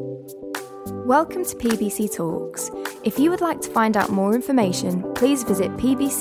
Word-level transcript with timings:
Welcome 0.00 1.44
to 1.44 1.54
PBC 1.56 2.16
Talks. 2.16 2.70
If 3.04 3.18
you 3.18 3.28
would 3.28 3.42
like 3.42 3.60
to 3.60 3.70
find 3.70 3.98
out 3.98 4.08
more 4.08 4.34
information, 4.34 5.02
please 5.12 5.42
visit 5.42 5.70
pbc.org.uk. 5.72 6.20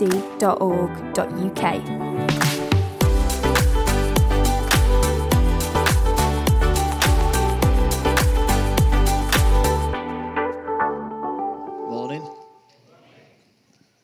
Morning. 11.89 12.29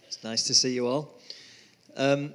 It's 0.08 0.24
nice 0.24 0.44
to 0.44 0.54
see 0.54 0.74
you 0.74 0.88
all. 0.88 1.20
Um, 1.98 2.34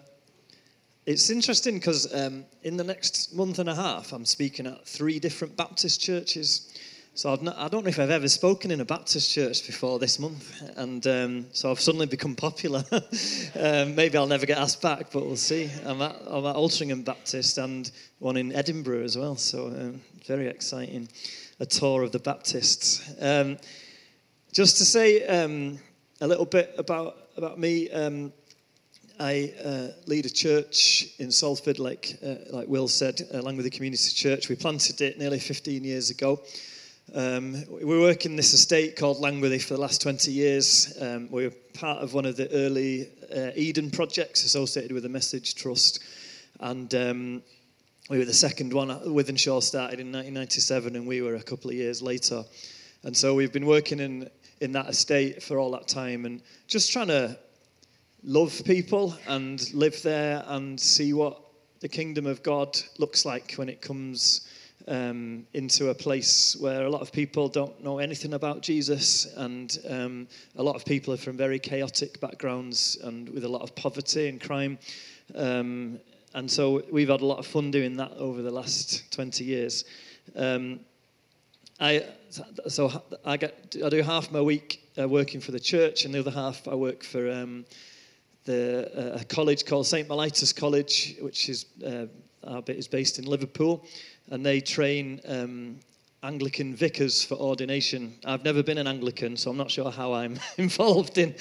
it's 1.06 1.30
interesting 1.30 1.76
because 1.76 2.14
um, 2.14 2.44
in 2.64 2.76
the 2.76 2.84
next 2.84 3.34
month 3.34 3.58
and 3.58 3.70
a 3.70 3.74
half, 3.74 4.12
I'm 4.12 4.26
speaking 4.26 4.66
at 4.66 4.86
three 4.86 5.18
different 5.18 5.56
Baptist 5.56 6.02
churches. 6.02 6.70
So 7.14 7.32
I've 7.32 7.42
not, 7.42 7.58
I 7.58 7.66
don't 7.66 7.82
know 7.84 7.88
if 7.88 7.98
I've 7.98 8.10
ever 8.10 8.28
spoken 8.28 8.70
in 8.70 8.80
a 8.80 8.84
Baptist 8.84 9.32
church 9.32 9.66
before 9.66 9.98
this 9.98 10.20
month, 10.20 10.62
and 10.76 11.04
um, 11.08 11.46
so 11.52 11.70
I've 11.70 11.80
suddenly 11.80 12.06
become 12.06 12.36
popular. 12.36 12.84
um, 13.58 13.96
maybe 13.96 14.16
I'll 14.16 14.28
never 14.28 14.46
get 14.46 14.58
asked 14.58 14.80
back, 14.80 15.10
but 15.12 15.26
we'll 15.26 15.36
see. 15.36 15.68
I'm 15.84 16.00
at, 16.00 16.16
I'm 16.26 16.46
at 16.46 16.54
Altrincham 16.54 17.04
Baptist 17.04 17.58
and 17.58 17.90
one 18.20 18.36
in 18.36 18.52
Edinburgh 18.52 19.02
as 19.02 19.18
well, 19.18 19.34
so 19.34 19.66
um, 19.66 20.00
very 20.26 20.46
exciting. 20.46 21.08
A 21.58 21.66
tour 21.66 22.04
of 22.04 22.12
the 22.12 22.20
Baptists. 22.20 23.12
Um, 23.20 23.58
just 24.52 24.78
to 24.78 24.84
say 24.84 25.26
um, 25.26 25.80
a 26.20 26.28
little 26.28 26.46
bit 26.46 26.72
about 26.78 27.16
about 27.36 27.58
me. 27.58 27.90
Um, 27.90 28.32
I 29.18 29.52
uh, 29.62 29.88
lead 30.06 30.24
a 30.24 30.30
church 30.30 31.08
in 31.18 31.30
Salford, 31.30 31.78
like, 31.78 32.16
uh, 32.24 32.36
like 32.52 32.68
Will 32.68 32.88
said, 32.88 33.20
along 33.32 33.56
with 33.56 33.64
the 33.64 33.70
community 33.70 34.10
church. 34.14 34.48
We 34.48 34.56
planted 34.56 35.02
it 35.02 35.18
nearly 35.18 35.38
15 35.38 35.84
years 35.84 36.08
ago. 36.08 36.40
Um, 37.12 37.64
we 37.68 37.98
work 37.98 38.24
in 38.24 38.36
this 38.36 38.52
estate 38.52 38.94
called 38.94 39.18
Langworthy 39.18 39.58
for 39.58 39.74
the 39.74 39.80
last 39.80 40.00
20 40.00 40.30
years. 40.30 40.96
Um, 41.00 41.28
we 41.28 41.44
were 41.44 41.54
part 41.74 41.98
of 41.98 42.14
one 42.14 42.24
of 42.24 42.36
the 42.36 42.48
early 42.52 43.08
uh, 43.34 43.50
Eden 43.56 43.90
projects 43.90 44.44
associated 44.44 44.92
with 44.92 45.02
the 45.02 45.08
Message 45.08 45.56
Trust. 45.56 46.04
And 46.60 46.94
um, 46.94 47.42
we 48.08 48.18
were 48.18 48.24
the 48.24 48.32
second 48.32 48.72
one. 48.72 48.90
Wythenshawe 48.90 49.60
started 49.60 49.98
in 49.98 50.12
1997, 50.12 50.94
and 50.94 51.04
we 51.04 51.20
were 51.20 51.34
a 51.34 51.42
couple 51.42 51.70
of 51.70 51.76
years 51.76 52.00
later. 52.00 52.44
And 53.02 53.16
so 53.16 53.34
we've 53.34 53.52
been 53.52 53.66
working 53.66 53.98
in, 53.98 54.30
in 54.60 54.70
that 54.72 54.88
estate 54.88 55.42
for 55.42 55.58
all 55.58 55.72
that 55.72 55.88
time 55.88 56.26
and 56.26 56.40
just 56.68 56.92
trying 56.92 57.08
to 57.08 57.36
love 58.22 58.62
people 58.64 59.16
and 59.26 59.72
live 59.74 60.00
there 60.02 60.44
and 60.46 60.78
see 60.78 61.12
what 61.12 61.40
the 61.80 61.88
kingdom 61.88 62.26
of 62.26 62.44
God 62.44 62.78
looks 62.98 63.24
like 63.24 63.54
when 63.54 63.68
it 63.68 63.80
comes 63.82 64.46
um, 64.88 65.46
into 65.54 65.90
a 65.90 65.94
place 65.94 66.56
where 66.58 66.84
a 66.84 66.90
lot 66.90 67.00
of 67.00 67.12
people 67.12 67.48
don't 67.48 67.82
know 67.82 67.98
anything 67.98 68.34
about 68.34 68.62
Jesus, 68.62 69.26
and 69.36 69.78
um, 69.88 70.28
a 70.56 70.62
lot 70.62 70.76
of 70.76 70.84
people 70.84 71.14
are 71.14 71.18
from 71.18 71.36
very 71.36 71.58
chaotic 71.58 72.20
backgrounds 72.20 72.96
and 73.02 73.28
with 73.28 73.44
a 73.44 73.48
lot 73.48 73.62
of 73.62 73.74
poverty 73.74 74.28
and 74.28 74.40
crime. 74.40 74.78
Um, 75.34 76.00
and 76.34 76.50
so 76.50 76.82
we've 76.90 77.08
had 77.08 77.20
a 77.20 77.26
lot 77.26 77.38
of 77.38 77.46
fun 77.46 77.70
doing 77.70 77.96
that 77.96 78.12
over 78.12 78.42
the 78.42 78.50
last 78.50 79.12
20 79.12 79.44
years. 79.44 79.84
Um, 80.36 80.80
I, 81.80 82.04
so 82.68 83.02
I, 83.24 83.36
get, 83.36 83.76
I 83.84 83.88
do 83.88 84.02
half 84.02 84.30
my 84.30 84.40
week 84.40 84.88
uh, 84.98 85.08
working 85.08 85.40
for 85.40 85.52
the 85.52 85.60
church, 85.60 86.04
and 86.04 86.14
the 86.14 86.20
other 86.20 86.30
half 86.30 86.68
I 86.68 86.74
work 86.74 87.02
for 87.02 87.30
um, 87.30 87.64
the, 88.44 89.14
uh, 89.16 89.20
a 89.20 89.24
college 89.24 89.64
called 89.64 89.86
St. 89.86 90.08
Mellitus 90.08 90.54
College, 90.54 91.16
which 91.20 91.48
is 91.48 91.66
uh, 91.84 92.06
is 92.68 92.88
based 92.88 93.18
in 93.18 93.26
Liverpool, 93.26 93.84
and 94.30 94.46
they 94.46 94.60
train 94.60 95.20
um, 95.26 95.80
Anglican 96.22 96.76
vicars 96.76 97.24
for 97.24 97.36
ordination. 97.36 98.14
I've 98.26 98.44
never 98.44 98.62
been 98.62 98.76
an 98.76 98.86
Anglican, 98.86 99.38
so 99.38 99.50
I'm 99.50 99.56
not 99.56 99.70
sure 99.70 99.90
how 99.90 100.12
I'm 100.12 100.38
involved 100.58 101.16
in 101.16 101.34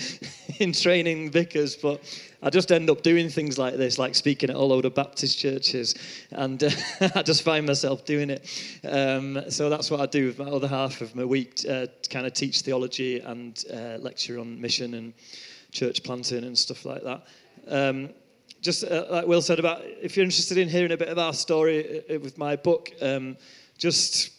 in 0.60 0.72
training 0.72 1.32
vicars, 1.32 1.76
but 1.76 2.02
I 2.42 2.50
just 2.50 2.72
end 2.72 2.90
up 2.90 3.02
doing 3.02 3.30
things 3.30 3.58
like 3.58 3.76
this, 3.76 3.98
like 4.00 4.16
speaking 4.16 4.50
at 4.50 4.56
all 4.56 4.72
over 4.72 4.90
Baptist 4.90 5.38
churches, 5.38 5.96
and 6.32 6.64
uh, 6.64 6.70
I 7.16 7.24
just 7.24 7.44
find 7.44 7.66
myself 7.66 8.06
doing 8.06 8.30
it. 8.30 8.48
Um, 8.88 9.50
so 9.50 9.70
that's 9.70 9.92
what 9.92 10.00
I 10.00 10.06
do 10.06 10.28
with 10.28 10.40
my 10.40 10.46
other 10.46 10.68
half 10.68 11.02
of 11.02 11.14
my 11.14 11.26
week, 11.26 11.60
uh, 11.68 11.88
to 12.02 12.10
kind 12.10 12.26
of 12.26 12.34
teach 12.34 12.62
theology 12.62 13.20
and 13.20 13.62
uh, 13.74 13.98
lecture 14.00 14.40
on 14.40 14.60
mission 14.62 14.94
and 14.94 15.14
church 15.72 16.04
planting 16.04 16.46
and 16.46 16.58
stuff 16.58 16.86
like 16.86 17.04
that. 17.04 17.28
Um, 17.68 18.10
just 18.62 18.84
uh, 18.84 19.06
like 19.10 19.28
Will 19.28 19.42
said 19.42 19.60
about, 19.60 19.82
if 19.84 20.16
you're 20.18 20.24
interested 20.24 20.58
in 20.58 20.68
hearing 20.68 20.92
a 20.92 20.98
bit 20.98 21.10
of 21.10 21.18
our 21.18 21.34
story 21.34 22.04
uh, 22.10 22.20
with 22.20 22.38
my 22.38 22.56
book, 22.56 22.92
um, 23.02 23.38
just 23.78 24.32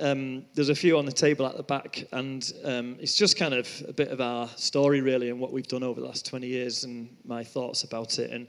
um, 0.00 0.44
there's 0.54 0.68
a 0.68 0.74
few 0.74 0.98
on 0.98 1.06
the 1.06 1.12
table 1.12 1.46
at 1.46 1.56
the 1.56 1.62
back, 1.62 2.04
and 2.12 2.52
um, 2.64 2.96
it's 3.00 3.14
just 3.14 3.36
kind 3.36 3.54
of 3.54 3.68
a 3.88 3.92
bit 3.92 4.08
of 4.08 4.20
our 4.20 4.48
story, 4.56 5.00
really, 5.00 5.30
and 5.30 5.40
what 5.40 5.52
we've 5.52 5.68
done 5.68 5.82
over 5.82 6.00
the 6.00 6.06
last 6.06 6.26
20 6.26 6.46
years, 6.46 6.84
and 6.84 7.14
my 7.24 7.42
thoughts 7.44 7.84
about 7.84 8.18
it. 8.18 8.30
And 8.30 8.46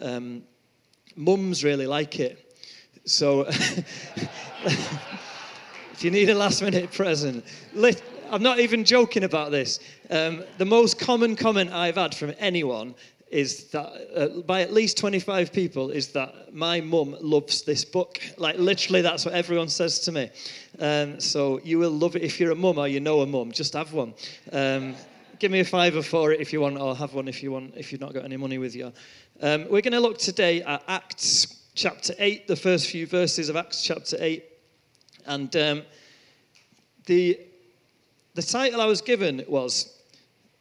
um, 0.00 0.42
mums 1.16 1.64
really 1.64 1.86
like 1.86 2.20
it, 2.20 2.56
so 3.04 3.46
if 3.48 3.88
you 6.00 6.10
need 6.10 6.30
a 6.30 6.34
last-minute 6.34 6.92
present, 6.92 7.44
I'm 8.30 8.42
not 8.42 8.60
even 8.60 8.84
joking 8.84 9.24
about 9.24 9.50
this. 9.50 9.80
Um, 10.10 10.44
the 10.58 10.66
most 10.66 10.98
common 10.98 11.36
comment 11.36 11.72
I've 11.72 11.96
had 11.96 12.14
from 12.14 12.34
anyone 12.38 12.94
is 13.30 13.64
that 13.66 13.86
uh, 14.14 14.40
by 14.42 14.62
at 14.62 14.72
least 14.72 14.96
25 14.96 15.52
people 15.52 15.90
is 15.90 16.08
that 16.08 16.54
my 16.54 16.80
mum 16.80 17.16
loves 17.20 17.62
this 17.62 17.84
book. 17.84 18.20
Like 18.36 18.56
literally, 18.58 19.02
that's 19.02 19.24
what 19.24 19.34
everyone 19.34 19.68
says 19.68 20.00
to 20.00 20.12
me. 20.12 20.30
Um, 20.78 21.20
so 21.20 21.60
you 21.62 21.78
will 21.78 21.90
love 21.90 22.16
it 22.16 22.22
if 22.22 22.40
you're 22.40 22.52
a 22.52 22.56
mum 22.56 22.78
or 22.78 22.88
you 22.88 23.00
know 23.00 23.20
a 23.20 23.26
mum. 23.26 23.52
Just 23.52 23.74
have 23.74 23.92
one. 23.92 24.14
Um, 24.52 24.94
give 25.38 25.50
me 25.50 25.60
a 25.60 25.64
fiver 25.64 26.02
for 26.02 26.32
it 26.32 26.40
if 26.40 26.52
you 26.52 26.60
want, 26.60 26.78
or 26.78 26.96
have 26.96 27.14
one 27.14 27.28
if 27.28 27.42
you 27.42 27.52
want. 27.52 27.74
If 27.76 27.92
you've 27.92 28.00
not 28.00 28.14
got 28.14 28.24
any 28.24 28.36
money 28.36 28.58
with 28.58 28.74
you. 28.74 28.92
Um, 29.40 29.62
we're 29.64 29.82
going 29.82 29.92
to 29.92 30.00
look 30.00 30.18
today 30.18 30.62
at 30.62 30.82
Acts 30.88 31.62
chapter 31.74 32.14
8, 32.18 32.48
the 32.48 32.56
first 32.56 32.88
few 32.88 33.06
verses 33.06 33.48
of 33.48 33.56
Acts 33.56 33.82
chapter 33.82 34.16
8, 34.18 34.44
and 35.26 35.54
um, 35.56 35.82
the 37.06 37.38
the 38.34 38.42
title 38.42 38.80
I 38.80 38.86
was 38.86 39.00
given 39.00 39.44
was 39.48 39.97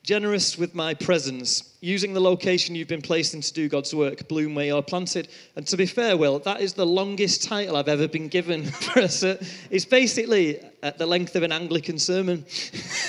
generous 0.07 0.57
with 0.57 0.73
my 0.73 0.93
presence, 0.93 1.75
using 1.81 2.13
the 2.13 2.21
location 2.21 2.73
you've 2.73 2.87
been 2.87 3.01
placed 3.01 3.33
in 3.33 3.41
to 3.41 3.51
do 3.51 3.67
God's 3.67 3.93
work, 3.93 4.25
bloom 4.29 4.55
where 4.55 4.67
you're 4.67 4.81
planted. 4.81 5.27
And 5.57 5.67
to 5.67 5.75
be 5.75 5.85
fair, 5.85 6.15
Will, 6.15 6.39
that 6.39 6.61
is 6.61 6.71
the 6.71 6.85
longest 6.85 7.43
title 7.43 7.75
I've 7.75 7.89
ever 7.89 8.07
been 8.07 8.29
given 8.29 8.63
for 8.71 9.01
a 9.01 9.37
It's 9.69 9.83
basically 9.83 10.61
at 10.81 10.97
the 10.97 11.05
length 11.05 11.35
of 11.35 11.43
an 11.43 11.51
Anglican 11.51 11.99
sermon. 11.99 12.45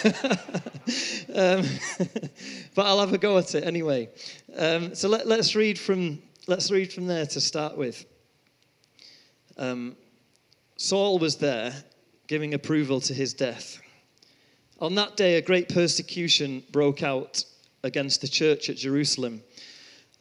um, 1.33 1.63
but 2.75 2.85
I'll 2.85 2.99
have 2.99 3.13
a 3.13 3.19
go 3.19 3.39
at 3.39 3.55
it 3.55 3.63
anyway. 3.63 4.09
Um, 4.57 4.93
so 4.97 5.09
let, 5.09 5.25
us 5.29 5.55
read 5.55 5.79
from 5.79 6.21
let's 6.49 6.69
read 6.73 6.93
from 6.93 7.07
there 7.07 7.27
to 7.27 7.41
start 7.41 7.77
with. 7.77 8.05
Um, 9.57 9.95
Saul 10.79 11.21
was 11.21 11.37
there, 11.37 11.73
giving 12.27 12.55
approval 12.55 13.01
to 13.03 13.15
his 13.15 13.35
death. 13.35 13.81
On 14.81 14.95
that 14.95 15.17
day, 15.17 15.37
a 15.37 15.43
great 15.43 15.69
persecution 15.69 16.63
broke 16.71 17.03
out 17.03 17.45
against 17.83 18.21
the 18.21 18.29
church 18.29 18.71
at 18.71 18.77
Jerusalem, 18.77 19.43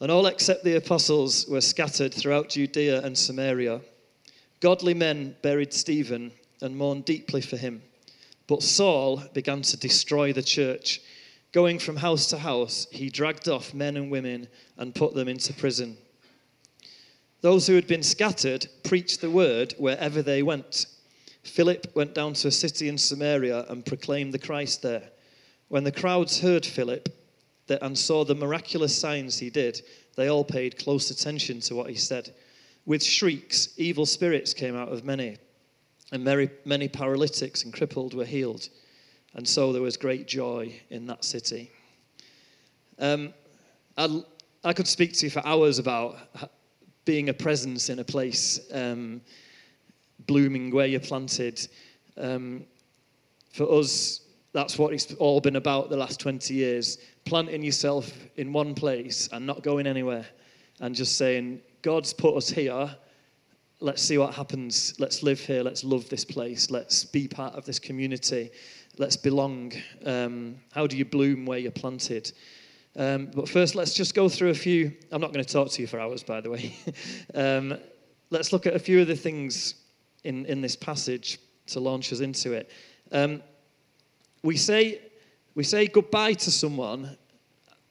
and 0.00 0.10
all 0.10 0.26
except 0.26 0.64
the 0.64 0.76
apostles 0.76 1.46
were 1.46 1.60
scattered 1.60 2.12
throughout 2.12 2.48
Judea 2.48 3.02
and 3.02 3.16
Samaria. 3.16 3.80
Godly 4.60 4.94
men 4.94 5.36
buried 5.42 5.72
Stephen 5.72 6.32
and 6.60 6.76
mourned 6.76 7.04
deeply 7.04 7.40
for 7.40 7.56
him. 7.56 7.82
But 8.48 8.64
Saul 8.64 9.22
began 9.32 9.62
to 9.62 9.76
destroy 9.76 10.32
the 10.32 10.42
church. 10.42 11.02
Going 11.52 11.78
from 11.78 11.96
house 11.96 12.26
to 12.28 12.38
house, 12.38 12.88
he 12.90 13.10
dragged 13.10 13.48
off 13.48 13.74
men 13.74 13.96
and 13.96 14.10
women 14.10 14.48
and 14.76 14.94
put 14.94 15.14
them 15.14 15.28
into 15.28 15.52
prison. 15.52 15.96
Those 17.42 17.68
who 17.68 17.74
had 17.74 17.86
been 17.86 18.02
scattered 18.02 18.66
preached 18.82 19.20
the 19.20 19.30
word 19.30 19.74
wherever 19.78 20.20
they 20.20 20.42
went. 20.42 20.86
Philip 21.48 21.90
went 21.94 22.14
down 22.14 22.34
to 22.34 22.48
a 22.48 22.52
city 22.52 22.88
in 22.88 22.98
Samaria 22.98 23.64
and 23.68 23.84
proclaimed 23.84 24.32
the 24.32 24.38
Christ 24.38 24.82
there. 24.82 25.10
When 25.68 25.84
the 25.84 25.92
crowds 25.92 26.40
heard 26.40 26.64
Philip 26.64 27.08
and 27.68 27.98
saw 27.98 28.24
the 28.24 28.34
miraculous 28.34 28.96
signs 28.96 29.38
he 29.38 29.50
did, 29.50 29.82
they 30.16 30.28
all 30.28 30.44
paid 30.44 30.78
close 30.78 31.10
attention 31.10 31.60
to 31.60 31.74
what 31.74 31.90
he 31.90 31.96
said. 31.96 32.34
With 32.86 33.02
shrieks, 33.02 33.70
evil 33.76 34.06
spirits 34.06 34.54
came 34.54 34.76
out 34.76 34.88
of 34.88 35.04
many, 35.04 35.36
and 36.12 36.24
many 36.24 36.48
many 36.64 36.88
paralytics 36.88 37.64
and 37.64 37.72
crippled 37.72 38.14
were 38.14 38.24
healed. 38.24 38.68
And 39.34 39.46
so 39.46 39.72
there 39.72 39.82
was 39.82 39.96
great 39.96 40.26
joy 40.26 40.74
in 40.90 41.06
that 41.06 41.24
city. 41.24 41.70
Um, 42.98 43.34
I, 43.96 44.22
I 44.64 44.72
could 44.72 44.88
speak 44.88 45.12
to 45.14 45.26
you 45.26 45.30
for 45.30 45.46
hours 45.46 45.78
about 45.78 46.16
being 47.04 47.28
a 47.28 47.34
presence 47.34 47.90
in 47.90 47.98
a 47.98 48.04
place. 48.04 48.60
Um, 48.72 49.20
blooming 50.26 50.70
where 50.70 50.86
you're 50.86 51.00
planted. 51.00 51.66
Um, 52.16 52.64
for 53.52 53.70
us, 53.72 54.20
that's 54.52 54.78
what 54.78 54.92
it's 54.92 55.12
all 55.14 55.40
been 55.40 55.56
about 55.56 55.90
the 55.90 55.96
last 55.96 56.20
20 56.20 56.54
years 56.54 56.98
planting 57.24 57.62
yourself 57.62 58.10
in 58.36 58.52
one 58.52 58.74
place 58.74 59.28
and 59.32 59.46
not 59.46 59.62
going 59.62 59.86
anywhere 59.86 60.24
and 60.80 60.94
just 60.94 61.18
saying, 61.18 61.60
God's 61.82 62.14
put 62.14 62.34
us 62.34 62.48
here 62.48 62.90
let's 63.80 64.02
see 64.02 64.18
what 64.18 64.34
happens. 64.34 64.94
Let's 64.98 65.22
live 65.22 65.40
here. 65.40 65.62
Let's 65.62 65.84
love 65.84 66.08
this 66.08 66.24
place. 66.24 66.70
Let's 66.70 67.04
be 67.04 67.28
part 67.28 67.54
of 67.54 67.64
this 67.64 67.78
community. 67.78 68.50
Let's 68.98 69.16
belong. 69.16 69.72
Um, 70.04 70.56
how 70.72 70.86
do 70.86 70.96
you 70.96 71.04
bloom 71.04 71.46
where 71.46 71.58
you're 71.58 71.70
planted? 71.70 72.32
Um, 72.96 73.30
but 73.34 73.48
first, 73.48 73.74
let's 73.74 73.94
just 73.94 74.14
go 74.14 74.28
through 74.28 74.50
a 74.50 74.54
few. 74.54 74.92
I'm 75.12 75.20
not 75.20 75.32
going 75.32 75.44
to 75.44 75.52
talk 75.52 75.70
to 75.72 75.80
you 75.80 75.86
for 75.86 76.00
hours, 76.00 76.22
by 76.22 76.40
the 76.40 76.50
way. 76.50 76.76
um, 77.34 77.78
let's 78.30 78.52
look 78.52 78.66
at 78.66 78.74
a 78.74 78.78
few 78.78 79.00
of 79.00 79.06
the 79.06 79.16
things 79.16 79.74
in, 80.28 80.44
in 80.44 80.60
this 80.60 80.76
passage 80.76 81.38
to 81.66 81.80
launch 81.80 82.12
us 82.12 82.20
into 82.20 82.52
it. 82.52 82.70
Um, 83.10 83.42
we, 84.42 84.58
say, 84.58 85.00
we 85.54 85.64
say 85.64 85.86
goodbye 85.86 86.34
to 86.34 86.50
someone 86.50 87.16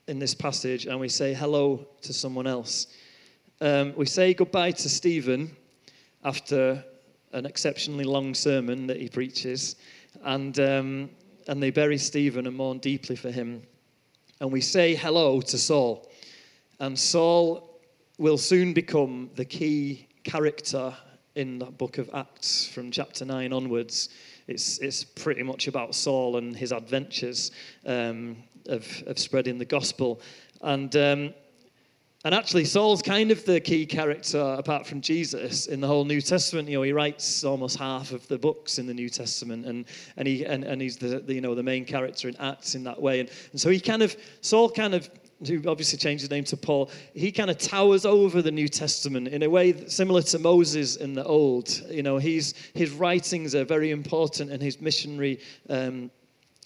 in 0.07 0.19
this 0.19 0.35
passage 0.35 0.85
and 0.85 0.99
we 0.99 1.09
say 1.09 1.33
hello 1.33 1.87
to 2.03 2.13
someone 2.13 2.45
else. 2.45 2.87
Um, 3.59 3.93
we 3.97 4.05
say 4.05 4.35
goodbye 4.35 4.71
to 4.71 4.87
Stephen 4.87 5.57
after 6.23 6.83
an 7.33 7.47
exceptionally 7.47 8.03
long 8.03 8.35
sermon 8.35 8.85
that 8.85 8.97
he 8.97 9.09
preaches, 9.09 9.75
and, 10.23 10.59
um, 10.59 11.09
and 11.47 11.61
they 11.61 11.71
bury 11.71 11.97
Stephen 11.97 12.45
and 12.45 12.55
mourn 12.55 12.77
deeply 12.77 13.15
for 13.15 13.31
him. 13.31 13.63
And 14.39 14.51
we 14.51 14.61
say 14.61 14.93
hello 14.93 15.41
to 15.41 15.57
Saul. 15.57 16.07
And 16.79 16.97
Saul 16.97 17.79
will 18.19 18.37
soon 18.37 18.73
become 18.73 19.31
the 19.35 19.45
key 19.45 20.07
character 20.23 20.95
in 21.37 21.59
the 21.59 21.65
book 21.65 21.99
of 21.99 22.09
Acts 22.15 22.67
from 22.67 22.89
chapter 22.89 23.23
9 23.23 23.53
onwards. 23.53 24.09
It's, 24.47 24.79
it's 24.79 25.03
pretty 25.03 25.43
much 25.43 25.67
about 25.67 25.93
Saul 25.93 26.37
and 26.37 26.55
his 26.55 26.71
adventures 26.71 27.51
um, 27.85 28.37
of, 28.65 29.03
of 29.05 29.19
spreading 29.19 29.59
the 29.59 29.65
gospel. 29.65 30.19
And, 30.61 30.95
um, 30.95 31.35
and 32.25 32.33
actually, 32.33 32.65
Saul's 32.65 33.03
kind 33.03 33.29
of 33.29 33.45
the 33.45 33.59
key 33.59 33.85
character, 33.85 34.39
apart 34.39 34.87
from 34.87 34.99
Jesus, 34.99 35.67
in 35.67 35.79
the 35.79 35.85
whole 35.85 36.05
New 36.05 36.21
Testament. 36.21 36.67
You 36.69 36.79
know, 36.79 36.81
he 36.81 36.91
writes 36.91 37.43
almost 37.43 37.77
half 37.77 38.11
of 38.13 38.27
the 38.27 38.39
books 38.39 38.79
in 38.79 38.87
the 38.87 38.93
New 38.95 39.07
Testament, 39.07 39.67
and, 39.67 39.85
and, 40.17 40.27
he, 40.27 40.43
and, 40.43 40.63
and 40.63 40.81
he's 40.81 40.97
the, 40.97 41.19
the 41.19 41.35
you 41.35 41.41
know, 41.41 41.53
the 41.53 41.61
main 41.61 41.85
character 41.85 42.27
in 42.27 42.35
Acts 42.37 42.73
in 42.73 42.83
that 42.85 42.99
way. 42.99 43.19
And, 43.19 43.29
and 43.51 43.61
so 43.61 43.69
he 43.69 43.79
kind 43.79 44.01
of, 44.01 44.17
Saul 44.41 44.71
kind 44.71 44.95
of 44.95 45.07
who 45.45 45.61
obviously 45.67 45.97
changed 45.97 46.21
his 46.21 46.31
name 46.31 46.43
to 46.45 46.57
Paul, 46.57 46.89
he 47.13 47.31
kind 47.31 47.49
of 47.49 47.57
towers 47.57 48.05
over 48.05 48.41
the 48.41 48.51
New 48.51 48.67
Testament 48.67 49.27
in 49.27 49.43
a 49.43 49.49
way 49.49 49.87
similar 49.87 50.21
to 50.23 50.39
Moses 50.39 50.95
in 50.95 51.13
the 51.13 51.23
Old. 51.23 51.69
You 51.89 52.03
know, 52.03 52.17
he's, 52.17 52.53
his 52.73 52.91
writings 52.91 53.53
are 53.53 53.63
very 53.63 53.91
important 53.91 54.51
and 54.51 54.61
his 54.61 54.81
missionary 54.81 55.39
um, 55.69 56.09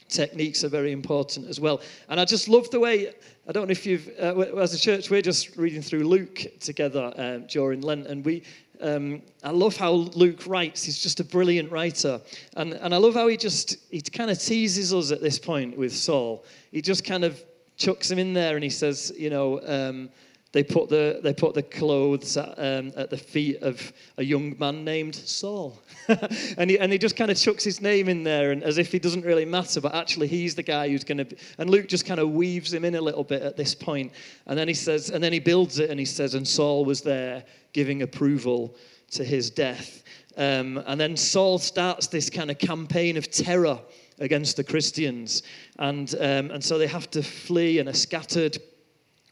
techniques 0.07 0.63
are 0.63 0.69
very 0.69 0.91
important 0.91 1.47
as 1.47 1.59
well. 1.59 1.81
And 2.09 2.19
I 2.19 2.25
just 2.25 2.47
love 2.47 2.69
the 2.69 2.79
way, 2.79 3.13
I 3.47 3.51
don't 3.51 3.67
know 3.67 3.71
if 3.71 3.85
you've, 3.85 4.09
uh, 4.19 4.39
as 4.57 4.73
a 4.73 4.79
church, 4.79 5.09
we're 5.09 5.21
just 5.21 5.57
reading 5.57 5.81
through 5.81 6.03
Luke 6.03 6.45
together 6.59 7.13
um, 7.17 7.47
during 7.47 7.81
Lent, 7.81 8.07
and 8.07 8.23
we, 8.23 8.43
um, 8.81 9.21
I 9.43 9.51
love 9.51 9.77
how 9.77 9.91
Luke 9.91 10.47
writes. 10.47 10.83
He's 10.83 11.01
just 11.01 11.19
a 11.19 11.23
brilliant 11.23 11.71
writer. 11.71 12.19
And, 12.55 12.73
and 12.73 12.93
I 12.95 12.97
love 12.97 13.13
how 13.13 13.27
he 13.27 13.37
just, 13.37 13.77
he 13.91 14.01
kind 14.01 14.31
of 14.31 14.39
teases 14.39 14.93
us 14.93 15.11
at 15.11 15.21
this 15.21 15.37
point 15.37 15.77
with 15.77 15.95
Saul. 15.95 16.45
He 16.71 16.81
just 16.81 17.05
kind 17.05 17.23
of 17.23 17.43
chucks 17.81 18.11
him 18.11 18.19
in 18.19 18.33
there 18.33 18.55
and 18.55 18.63
he 18.63 18.69
says, 18.69 19.11
you 19.17 19.29
know, 19.29 19.59
um, 19.65 20.09
they 20.53 20.63
put 20.63 20.89
the 20.89 21.21
they 21.23 21.33
put 21.33 21.53
the 21.53 21.63
clothes 21.63 22.35
at, 22.35 22.53
um, 22.57 22.91
at, 22.97 23.09
the 23.09 23.17
feet 23.17 23.61
of 23.63 23.93
a 24.17 24.23
young 24.23 24.57
man 24.59 24.83
named 24.83 25.15
Saul, 25.15 25.81
and 26.57 26.69
he 26.69 26.77
and 26.77 26.91
he 26.91 26.97
just 26.97 27.15
kind 27.15 27.31
of 27.31 27.37
chucks 27.37 27.63
his 27.63 27.79
name 27.79 28.09
in 28.09 28.23
there, 28.23 28.51
and 28.51 28.61
as 28.61 28.77
if 28.77 28.91
he 28.91 28.99
doesn't 28.99 29.23
really 29.23 29.45
matter, 29.45 29.79
but 29.79 29.95
actually 29.95 30.27
he's 30.27 30.53
the 30.53 30.63
guy 30.63 30.89
who's 30.89 31.05
going 31.05 31.25
to. 31.25 31.37
And 31.57 31.69
Luke 31.69 31.87
just 31.87 32.05
kind 32.05 32.19
of 32.19 32.31
weaves 32.31 32.73
him 32.73 32.83
in 32.83 32.95
a 32.95 33.01
little 33.01 33.23
bit 33.23 33.43
at 33.43 33.55
this 33.55 33.73
point, 33.73 34.11
and 34.45 34.59
then 34.59 34.67
he 34.67 34.73
says, 34.73 35.09
and 35.09 35.23
then 35.23 35.31
he 35.31 35.39
builds 35.39 35.79
it, 35.79 35.89
and 35.89 35.97
he 35.97 36.05
says, 36.05 36.35
and 36.35 36.45
Saul 36.45 36.83
was 36.83 37.01
there 37.01 37.45
giving 37.71 38.01
approval 38.01 38.75
to 39.11 39.23
his 39.23 39.49
death, 39.49 40.03
um, 40.35 40.83
and 40.85 40.99
then 40.99 41.15
Saul 41.15 41.59
starts 41.59 42.07
this 42.07 42.29
kind 42.29 42.51
of 42.51 42.57
campaign 42.57 43.15
of 43.15 43.31
terror 43.31 43.79
against 44.21 44.55
the 44.55 44.63
Christians. 44.63 45.43
And, 45.79 46.13
um, 46.15 46.51
and 46.51 46.63
so 46.63 46.77
they 46.77 46.87
have 46.87 47.09
to 47.11 47.21
flee 47.21 47.79
and 47.79 47.89
are 47.89 47.93
scattered. 47.93 48.57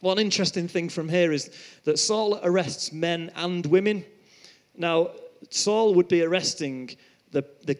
One 0.00 0.18
interesting 0.18 0.68
thing 0.68 0.90
from 0.90 1.08
here 1.08 1.32
is 1.32 1.50
that 1.84 1.98
Saul 1.98 2.38
arrests 2.42 2.92
men 2.92 3.30
and 3.36 3.64
women. 3.66 4.04
Now, 4.76 5.10
Saul 5.48 5.94
would 5.94 6.08
be 6.08 6.22
arresting 6.22 6.96
the, 7.30 7.44
the, 7.64 7.74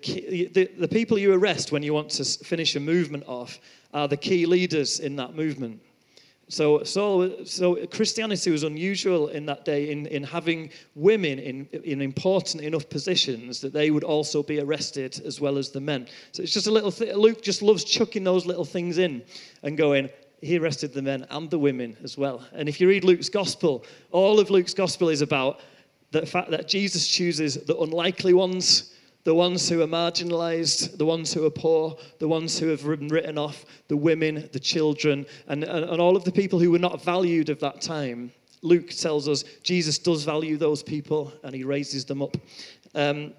the, 0.54 0.70
the 0.78 0.88
people 0.88 1.18
you 1.18 1.34
arrest 1.34 1.72
when 1.72 1.82
you 1.82 1.92
want 1.92 2.10
to 2.10 2.24
finish 2.24 2.76
a 2.76 2.80
movement 2.80 3.24
off 3.26 3.58
are 3.92 4.06
the 4.06 4.16
key 4.16 4.46
leaders 4.46 5.00
in 5.00 5.16
that 5.16 5.34
movement. 5.34 5.80
So, 6.50 6.82
so, 6.82 7.44
so 7.44 7.86
Christianity 7.86 8.50
was 8.50 8.64
unusual 8.64 9.28
in 9.28 9.46
that 9.46 9.64
day 9.64 9.92
in, 9.92 10.06
in 10.06 10.24
having 10.24 10.70
women 10.96 11.38
in, 11.38 11.68
in 11.84 12.02
important 12.02 12.64
enough 12.64 12.88
positions 12.88 13.60
that 13.60 13.72
they 13.72 13.92
would 13.92 14.02
also 14.02 14.42
be 14.42 14.60
arrested 14.60 15.22
as 15.24 15.40
well 15.40 15.58
as 15.58 15.70
the 15.70 15.80
men. 15.80 16.08
So 16.32 16.42
it's 16.42 16.52
just 16.52 16.66
a 16.66 16.72
little 16.72 16.90
thing. 16.90 17.14
Luke 17.14 17.40
just 17.40 17.62
loves 17.62 17.84
chucking 17.84 18.24
those 18.24 18.46
little 18.46 18.64
things 18.64 18.98
in 18.98 19.22
and 19.62 19.78
going, 19.78 20.10
he 20.42 20.58
arrested 20.58 20.92
the 20.92 21.02
men 21.02 21.24
and 21.30 21.48
the 21.48 21.58
women 21.58 21.96
as 22.02 22.18
well. 22.18 22.44
And 22.52 22.68
if 22.68 22.80
you 22.80 22.88
read 22.88 23.04
Luke's 23.04 23.28
gospel, 23.28 23.84
all 24.10 24.40
of 24.40 24.50
Luke's 24.50 24.74
gospel 24.74 25.08
is 25.08 25.22
about 25.22 25.60
the 26.10 26.26
fact 26.26 26.50
that 26.50 26.66
Jesus 26.66 27.06
chooses 27.06 27.54
the 27.54 27.78
unlikely 27.78 28.34
ones 28.34 28.92
the 29.24 29.34
ones 29.34 29.68
who 29.68 29.82
are 29.82 29.86
marginalized, 29.86 30.96
the 30.96 31.04
ones 31.04 31.32
who 31.32 31.44
are 31.44 31.50
poor, 31.50 31.96
the 32.18 32.28
ones 32.28 32.58
who 32.58 32.68
have 32.68 32.84
been 32.84 33.08
written 33.08 33.36
off, 33.36 33.64
the 33.88 33.96
women, 33.96 34.48
the 34.52 34.60
children, 34.60 35.26
and, 35.48 35.62
and, 35.64 35.84
and, 35.84 36.00
all 36.00 36.16
of 36.16 36.24
the 36.24 36.32
people 36.32 36.58
who 36.58 36.70
were 36.70 36.78
not 36.78 37.02
valued 37.02 37.50
of 37.50 37.60
that 37.60 37.80
time. 37.82 38.32
Luke 38.62 38.90
tells 38.90 39.28
us 39.28 39.44
Jesus 39.62 39.98
does 39.98 40.24
value 40.24 40.56
those 40.56 40.82
people 40.82 41.32
and 41.42 41.54
he 41.54 41.64
raises 41.64 42.04
them 42.04 42.22
up. 42.22 42.36
Um, 42.94 43.34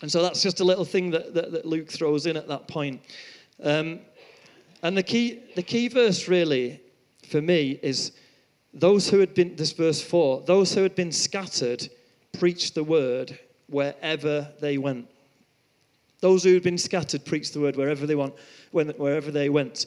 and 0.00 0.10
so 0.10 0.22
that's 0.22 0.42
just 0.42 0.60
a 0.60 0.64
little 0.64 0.84
thing 0.84 1.10
that, 1.10 1.34
that, 1.34 1.52
that 1.52 1.66
Luke 1.66 1.88
throws 1.88 2.26
in 2.26 2.36
at 2.36 2.48
that 2.48 2.66
point. 2.66 3.00
Um, 3.62 4.00
and 4.82 4.96
the 4.96 5.02
key, 5.02 5.42
the 5.54 5.62
key 5.62 5.86
verse, 5.86 6.26
really, 6.26 6.80
for 7.28 7.40
me, 7.40 7.78
is 7.82 8.12
those 8.74 9.08
who 9.08 9.20
had 9.20 9.34
been, 9.34 9.54
this 9.54 9.72
verse 9.72 10.02
4, 10.02 10.42
those 10.42 10.74
who 10.74 10.82
had 10.82 10.96
been 10.96 11.12
scattered 11.12 11.88
preached 12.32 12.74
the 12.74 12.82
word 12.82 13.38
wherever 13.68 14.48
they 14.60 14.78
went. 14.78 15.08
Those 16.22 16.44
who 16.44 16.54
had 16.54 16.62
been 16.62 16.78
scattered 16.78 17.24
preached 17.24 17.52
the 17.52 17.60
word 17.60 17.74
wherever 17.74 18.06
they, 18.06 18.14
want, 18.14 18.34
wherever 18.70 19.32
they 19.32 19.48
went. 19.48 19.86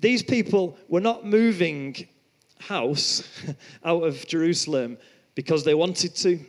These 0.00 0.24
people 0.24 0.76
were 0.88 1.00
not 1.00 1.24
moving 1.24 2.08
house 2.58 3.22
out 3.84 4.02
of 4.02 4.26
Jerusalem 4.26 4.98
because 5.36 5.64
they 5.64 5.74
wanted 5.74 6.16
to. 6.16 6.40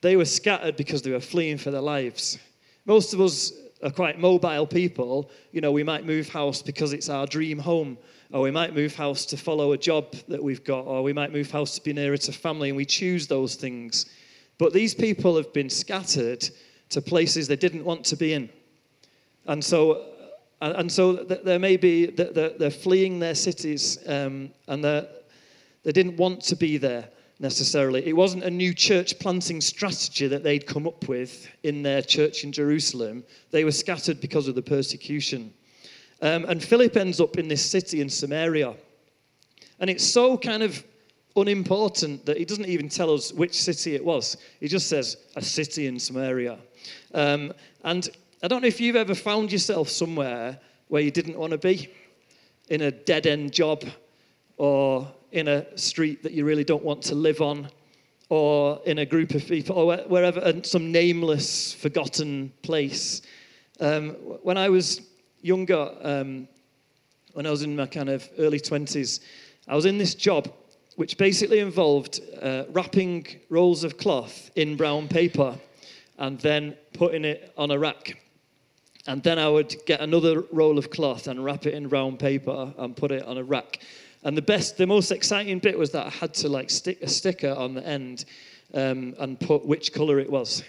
They 0.00 0.16
were 0.16 0.24
scattered 0.24 0.76
because 0.76 1.02
they 1.02 1.12
were 1.12 1.20
fleeing 1.20 1.56
for 1.56 1.70
their 1.70 1.80
lives. 1.80 2.36
Most 2.84 3.14
of 3.14 3.20
us 3.20 3.52
are 3.80 3.92
quite 3.92 4.18
mobile 4.18 4.66
people. 4.66 5.30
You 5.52 5.60
know, 5.60 5.70
we 5.70 5.84
might 5.84 6.04
move 6.04 6.28
house 6.28 6.62
because 6.62 6.92
it's 6.92 7.08
our 7.08 7.28
dream 7.28 7.60
home, 7.60 7.96
or 8.32 8.40
we 8.40 8.50
might 8.50 8.74
move 8.74 8.96
house 8.96 9.24
to 9.26 9.36
follow 9.36 9.70
a 9.70 9.78
job 9.78 10.16
that 10.26 10.42
we've 10.42 10.64
got, 10.64 10.80
or 10.80 11.04
we 11.04 11.12
might 11.12 11.32
move 11.32 11.52
house 11.52 11.76
to 11.76 11.80
be 11.80 11.92
nearer 11.92 12.16
to 12.16 12.32
family, 12.32 12.70
and 12.70 12.76
we 12.76 12.86
choose 12.86 13.28
those 13.28 13.54
things. 13.54 14.06
But 14.58 14.72
these 14.72 14.96
people 14.96 15.36
have 15.36 15.52
been 15.52 15.70
scattered 15.70 16.50
to 16.92 17.02
places 17.02 17.46
they 17.46 17.56
didn't 17.56 17.84
want 17.84 18.04
to 18.04 18.16
be 18.16 18.32
in. 18.32 18.48
And 19.46 19.64
so, 19.64 20.06
uh, 20.60 20.74
and 20.76 20.90
so 20.90 21.12
there 21.12 21.58
may 21.58 21.76
be, 21.76 22.06
they're 22.06 22.70
fleeing 22.70 23.18
their 23.18 23.34
cities 23.34 23.98
um, 24.06 24.50
and 24.68 24.84
they 24.84 25.92
didn't 25.92 26.16
want 26.16 26.40
to 26.42 26.56
be 26.56 26.76
there 26.78 27.08
necessarily. 27.40 28.06
It 28.06 28.16
wasn't 28.16 28.44
a 28.44 28.50
new 28.50 28.72
church 28.72 29.18
planting 29.18 29.60
strategy 29.60 30.28
that 30.28 30.44
they'd 30.44 30.66
come 30.66 30.86
up 30.86 31.08
with 31.08 31.48
in 31.64 31.82
their 31.82 32.00
church 32.00 32.44
in 32.44 32.52
Jerusalem. 32.52 33.24
They 33.50 33.64
were 33.64 33.72
scattered 33.72 34.20
because 34.20 34.46
of 34.46 34.54
the 34.54 34.62
persecution. 34.62 35.52
Um, 36.22 36.44
and 36.44 36.62
Philip 36.62 36.96
ends 36.96 37.20
up 37.20 37.36
in 37.36 37.48
this 37.48 37.68
city 37.68 38.00
in 38.00 38.08
Samaria. 38.08 38.74
And 39.80 39.90
it's 39.90 40.06
so 40.06 40.38
kind 40.38 40.62
of 40.62 40.84
unimportant 41.34 42.24
that 42.26 42.36
he 42.36 42.44
doesn't 42.44 42.66
even 42.66 42.88
tell 42.88 43.12
us 43.12 43.32
which 43.32 43.60
city 43.60 43.96
it 43.96 44.04
was. 44.04 44.36
He 44.60 44.68
just 44.68 44.88
says, 44.88 45.16
a 45.34 45.42
city 45.42 45.88
in 45.88 45.98
Samaria. 45.98 46.58
Um, 47.14 47.52
and 47.84 48.08
I 48.42 48.48
don't 48.48 48.62
know 48.62 48.68
if 48.68 48.80
you've 48.80 48.96
ever 48.96 49.14
found 49.14 49.52
yourself 49.52 49.88
somewhere 49.88 50.58
where 50.88 51.02
you 51.02 51.10
didn't 51.10 51.38
want 51.38 51.52
to 51.52 51.58
be, 51.58 51.92
in 52.68 52.82
a 52.82 52.90
dead 52.90 53.26
end 53.26 53.52
job, 53.52 53.84
or 54.56 55.10
in 55.30 55.48
a 55.48 55.78
street 55.78 56.22
that 56.22 56.32
you 56.32 56.44
really 56.44 56.64
don't 56.64 56.82
want 56.82 57.02
to 57.02 57.14
live 57.14 57.40
on, 57.40 57.68
or 58.28 58.80
in 58.84 58.98
a 58.98 59.06
group 59.06 59.34
of 59.34 59.46
people, 59.46 59.76
or 59.76 59.96
wherever, 60.08 60.52
some 60.62 60.92
nameless, 60.92 61.72
forgotten 61.74 62.52
place. 62.62 63.22
Um, 63.80 64.10
when 64.42 64.58
I 64.58 64.68
was 64.68 65.00
younger, 65.40 65.90
um, 66.02 66.48
when 67.32 67.46
I 67.46 67.50
was 67.50 67.62
in 67.62 67.76
my 67.76 67.86
kind 67.86 68.08
of 68.08 68.28
early 68.38 68.60
20s, 68.60 69.20
I 69.68 69.74
was 69.74 69.86
in 69.86 69.98
this 69.98 70.14
job 70.14 70.52
which 70.96 71.16
basically 71.16 71.60
involved 71.60 72.20
uh, 72.40 72.64
wrapping 72.70 73.26
rolls 73.48 73.84
of 73.84 73.96
cloth 73.96 74.50
in 74.56 74.76
brown 74.76 75.08
paper 75.08 75.58
and 76.22 76.38
then 76.38 76.76
putting 76.92 77.24
it 77.24 77.52
on 77.58 77.72
a 77.72 77.78
rack. 77.78 78.16
And 79.08 79.20
then 79.24 79.40
I 79.40 79.48
would 79.48 79.74
get 79.86 80.00
another 80.00 80.44
roll 80.52 80.78
of 80.78 80.88
cloth 80.88 81.26
and 81.26 81.44
wrap 81.44 81.66
it 81.66 81.74
in 81.74 81.88
round 81.88 82.20
paper 82.20 82.72
and 82.78 82.96
put 82.96 83.10
it 83.10 83.24
on 83.24 83.38
a 83.38 83.42
rack. 83.42 83.80
And 84.22 84.36
the 84.36 84.42
best, 84.42 84.76
the 84.76 84.86
most 84.86 85.10
exciting 85.10 85.58
bit 85.58 85.76
was 85.76 85.90
that 85.90 86.06
I 86.06 86.10
had 86.10 86.32
to 86.34 86.48
like 86.48 86.70
stick 86.70 87.02
a 87.02 87.08
sticker 87.08 87.50
on 87.50 87.74
the 87.74 87.84
end 87.84 88.24
um, 88.72 89.16
and 89.18 89.38
put 89.40 89.66
which 89.66 89.92
colour 89.92 90.20
it 90.20 90.30
was. 90.30 90.62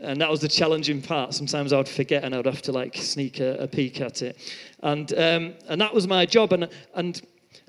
And 0.00 0.18
that 0.22 0.30
was 0.30 0.40
the 0.40 0.48
challenging 0.48 1.02
part. 1.02 1.34
Sometimes 1.34 1.74
I 1.74 1.76
would 1.76 1.88
forget 1.88 2.24
and 2.24 2.32
I 2.32 2.38
would 2.38 2.46
have 2.46 2.62
to 2.62 2.72
like 2.72 2.96
sneak 2.96 3.40
a, 3.40 3.56
a 3.58 3.68
peek 3.68 4.00
at 4.00 4.22
it. 4.22 4.38
And, 4.82 5.12
um, 5.12 5.54
and 5.68 5.78
that 5.82 5.92
was 5.92 6.08
my 6.08 6.24
job. 6.24 6.54
And, 6.54 6.66
and, 6.94 7.20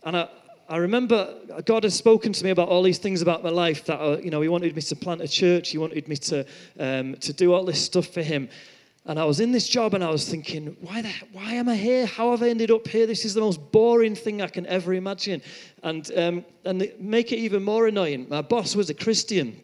and 0.03 0.15
I, 0.15 0.29
I 0.67 0.77
remember 0.77 1.36
God 1.65 1.84
has 1.84 1.93
spoken 1.93 2.34
to 2.34 2.43
me 2.43 2.50
about 2.50 2.69
all 2.69 2.81
these 2.81 2.98
things 2.98 3.22
about 3.22 3.43
my 3.43 3.50
life 3.50 3.86
that, 3.86 4.00
uh, 4.00 4.17
you 4.17 4.31
know, 4.31 4.41
He 4.41 4.48
wanted 4.48 4.75
me 4.75 4.81
to 4.81 4.95
plant 4.95 5.22
a 5.22 5.27
church. 5.27 5.69
He 5.69 5.77
wanted 5.77 6.07
me 6.07 6.15
to, 6.17 6.45
um, 6.79 7.15
to 7.17 7.34
do 7.34 7.53
all 7.53 7.63
this 7.63 7.84
stuff 7.84 8.07
for 8.07 8.24
Him. 8.24 8.50
And 9.05 9.19
I 9.19 9.25
was 9.25 9.39
in 9.39 9.51
this 9.51 9.67
job 9.67 9.93
and 9.93 10.03
I 10.03 10.10
was 10.10 10.27
thinking, 10.27 10.75
why, 10.81 11.03
the, 11.03 11.12
why 11.31 11.53
am 11.53 11.69
I 11.69 11.75
here? 11.75 12.07
How 12.07 12.31
have 12.31 12.41
I 12.41 12.50
ended 12.50 12.72
up 12.72 12.88
here? 12.88 13.05
This 13.05 13.24
is 13.24 13.36
the 13.36 13.41
most 13.41 13.72
boring 13.72 14.15
thing 14.15 14.41
I 14.41 14.48
can 14.48 14.65
ever 14.65 14.95
imagine. 14.95 15.43
And, 15.84 16.12
um, 16.17 16.45
and 16.63 16.91
make 17.00 17.31
it 17.31 17.38
even 17.38 17.63
more 17.63 17.86
annoying, 17.86 18.25
my 18.27 18.41
boss 18.41 18.75
was 18.75 18.89
a 18.89 18.95
Christian. 18.95 19.62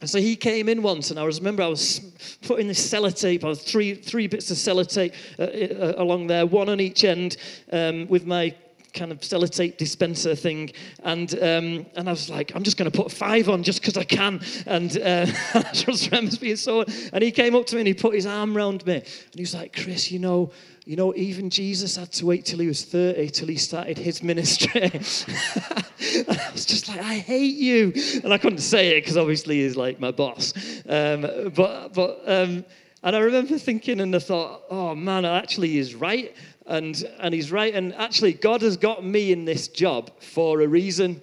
And 0.00 0.10
so 0.10 0.18
he 0.18 0.34
came 0.34 0.68
in 0.68 0.82
once, 0.82 1.12
and 1.12 1.20
I 1.20 1.24
remember 1.24 1.62
I 1.62 1.68
was 1.68 2.00
putting 2.42 2.66
this 2.66 2.92
sellotape, 2.92 3.44
I 3.44 3.46
was 3.46 3.62
three, 3.62 3.94
three 3.94 4.26
bits 4.26 4.50
of 4.50 4.56
sellotape 4.56 5.12
uh, 5.38 5.42
uh, 5.44 6.02
along 6.02 6.26
there, 6.26 6.44
one 6.44 6.68
on 6.68 6.80
each 6.80 7.04
end, 7.04 7.36
um, 7.70 8.08
with 8.08 8.26
my 8.26 8.52
kind 8.92 9.12
of 9.12 9.20
sellotape 9.20 9.76
dispenser 9.76 10.34
thing. 10.34 10.70
And, 11.02 11.32
um, 11.34 11.86
and 11.96 12.08
I 12.08 12.12
was 12.12 12.28
like, 12.28 12.54
I'm 12.54 12.62
just 12.62 12.76
going 12.76 12.90
to 12.90 12.96
put 12.96 13.10
five 13.10 13.48
on 13.48 13.62
just 13.62 13.80
because 13.80 13.96
I 13.96 14.04
can. 14.04 14.40
And 14.66 14.96
uh, 14.98 15.26
I 15.54 15.70
just 15.72 16.10
remember 16.10 16.36
being 16.36 16.56
so. 16.56 16.84
And 17.12 17.22
he 17.22 17.30
came 17.30 17.54
up 17.54 17.66
to 17.66 17.76
me 17.76 17.80
and 17.82 17.88
he 17.88 17.94
put 17.94 18.14
his 18.14 18.26
arm 18.26 18.56
around 18.56 18.86
me. 18.86 18.96
And 18.96 19.34
he 19.34 19.42
was 19.42 19.54
like, 19.54 19.74
Chris, 19.74 20.10
you 20.10 20.18
know, 20.18 20.52
you 20.84 20.96
know, 20.96 21.14
even 21.14 21.48
Jesus 21.48 21.96
had 21.96 22.10
to 22.12 22.26
wait 22.26 22.44
till 22.44 22.58
he 22.58 22.66
was 22.66 22.84
30 22.84 23.28
till 23.30 23.46
he 23.46 23.56
started 23.56 23.98
his 23.98 24.22
ministry. 24.22 24.82
I 24.84 26.50
was 26.52 26.66
just 26.66 26.88
like, 26.88 27.00
I 27.00 27.18
hate 27.18 27.54
you. 27.54 27.92
And 28.24 28.32
I 28.32 28.38
couldn't 28.38 28.58
say 28.58 28.96
it 28.96 29.02
because 29.02 29.16
obviously 29.16 29.60
he's 29.60 29.76
like 29.76 30.00
my 30.00 30.10
boss. 30.10 30.52
Um, 30.88 31.52
but, 31.54 31.94
but, 31.94 32.22
um, 32.26 32.64
and 33.04 33.16
I 33.16 33.18
remember 33.20 33.58
thinking 33.58 34.00
and 34.00 34.14
I 34.14 34.18
thought, 34.20 34.62
oh 34.70 34.94
man, 34.94 35.24
actually 35.24 35.68
he's 35.68 35.94
right. 35.94 36.34
And, 36.66 37.04
and 37.18 37.34
he's 37.34 37.50
right. 37.50 37.74
And 37.74 37.94
actually, 37.94 38.34
God 38.34 38.62
has 38.62 38.76
got 38.76 39.04
me 39.04 39.32
in 39.32 39.44
this 39.44 39.68
job 39.68 40.10
for 40.20 40.60
a 40.60 40.68
reason. 40.68 41.20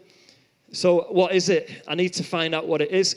So, 0.71 1.07
what 1.09 1.33
is 1.33 1.49
it? 1.49 1.83
I 1.87 1.95
need 1.95 2.13
to 2.13 2.23
find 2.23 2.53
out 2.53 2.67
what 2.67 2.81
it 2.81 2.91
is. 2.91 3.15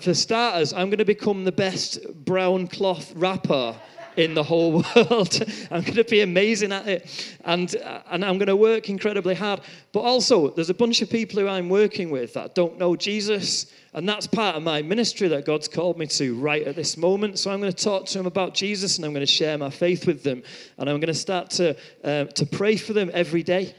For 0.00 0.14
starters, 0.14 0.72
I'm 0.72 0.88
going 0.88 0.98
to 0.98 1.04
become 1.04 1.44
the 1.44 1.52
best 1.52 1.98
brown 2.24 2.66
cloth 2.66 3.12
wrapper 3.14 3.76
in 4.16 4.34
the 4.34 4.42
whole 4.42 4.72
world. 4.96 5.42
I'm 5.70 5.82
going 5.82 5.94
to 5.94 6.04
be 6.04 6.20
amazing 6.20 6.72
at 6.72 6.86
it. 6.86 7.36
And, 7.44 7.74
and 8.10 8.24
I'm 8.24 8.38
going 8.38 8.48
to 8.48 8.56
work 8.56 8.88
incredibly 8.88 9.34
hard. 9.34 9.60
But 9.92 10.00
also, 10.00 10.50
there's 10.50 10.70
a 10.70 10.74
bunch 10.74 11.02
of 11.02 11.10
people 11.10 11.40
who 11.40 11.48
I'm 11.48 11.68
working 11.68 12.10
with 12.10 12.34
that 12.34 12.54
don't 12.54 12.78
know 12.78 12.96
Jesus. 12.96 13.72
And 13.92 14.08
that's 14.08 14.26
part 14.26 14.56
of 14.56 14.62
my 14.62 14.82
ministry 14.82 15.28
that 15.28 15.46
God's 15.46 15.68
called 15.68 15.98
me 15.98 16.06
to 16.08 16.34
right 16.34 16.66
at 16.66 16.76
this 16.76 16.96
moment. 16.96 17.38
So 17.38 17.50
I'm 17.50 17.60
going 17.60 17.72
to 17.72 17.84
talk 17.84 18.06
to 18.06 18.18
them 18.18 18.26
about 18.26 18.54
Jesus 18.54 18.96
and 18.96 19.04
I'm 19.04 19.12
going 19.12 19.24
to 19.24 19.32
share 19.32 19.56
my 19.56 19.70
faith 19.70 20.06
with 20.06 20.22
them. 20.22 20.42
And 20.78 20.88
I'm 20.88 21.00
going 21.00 21.06
to 21.06 21.14
start 21.14 21.50
to, 21.50 21.76
uh, 22.04 22.24
to 22.24 22.46
pray 22.46 22.76
for 22.76 22.92
them 22.92 23.10
every 23.14 23.42
day. 23.42 23.74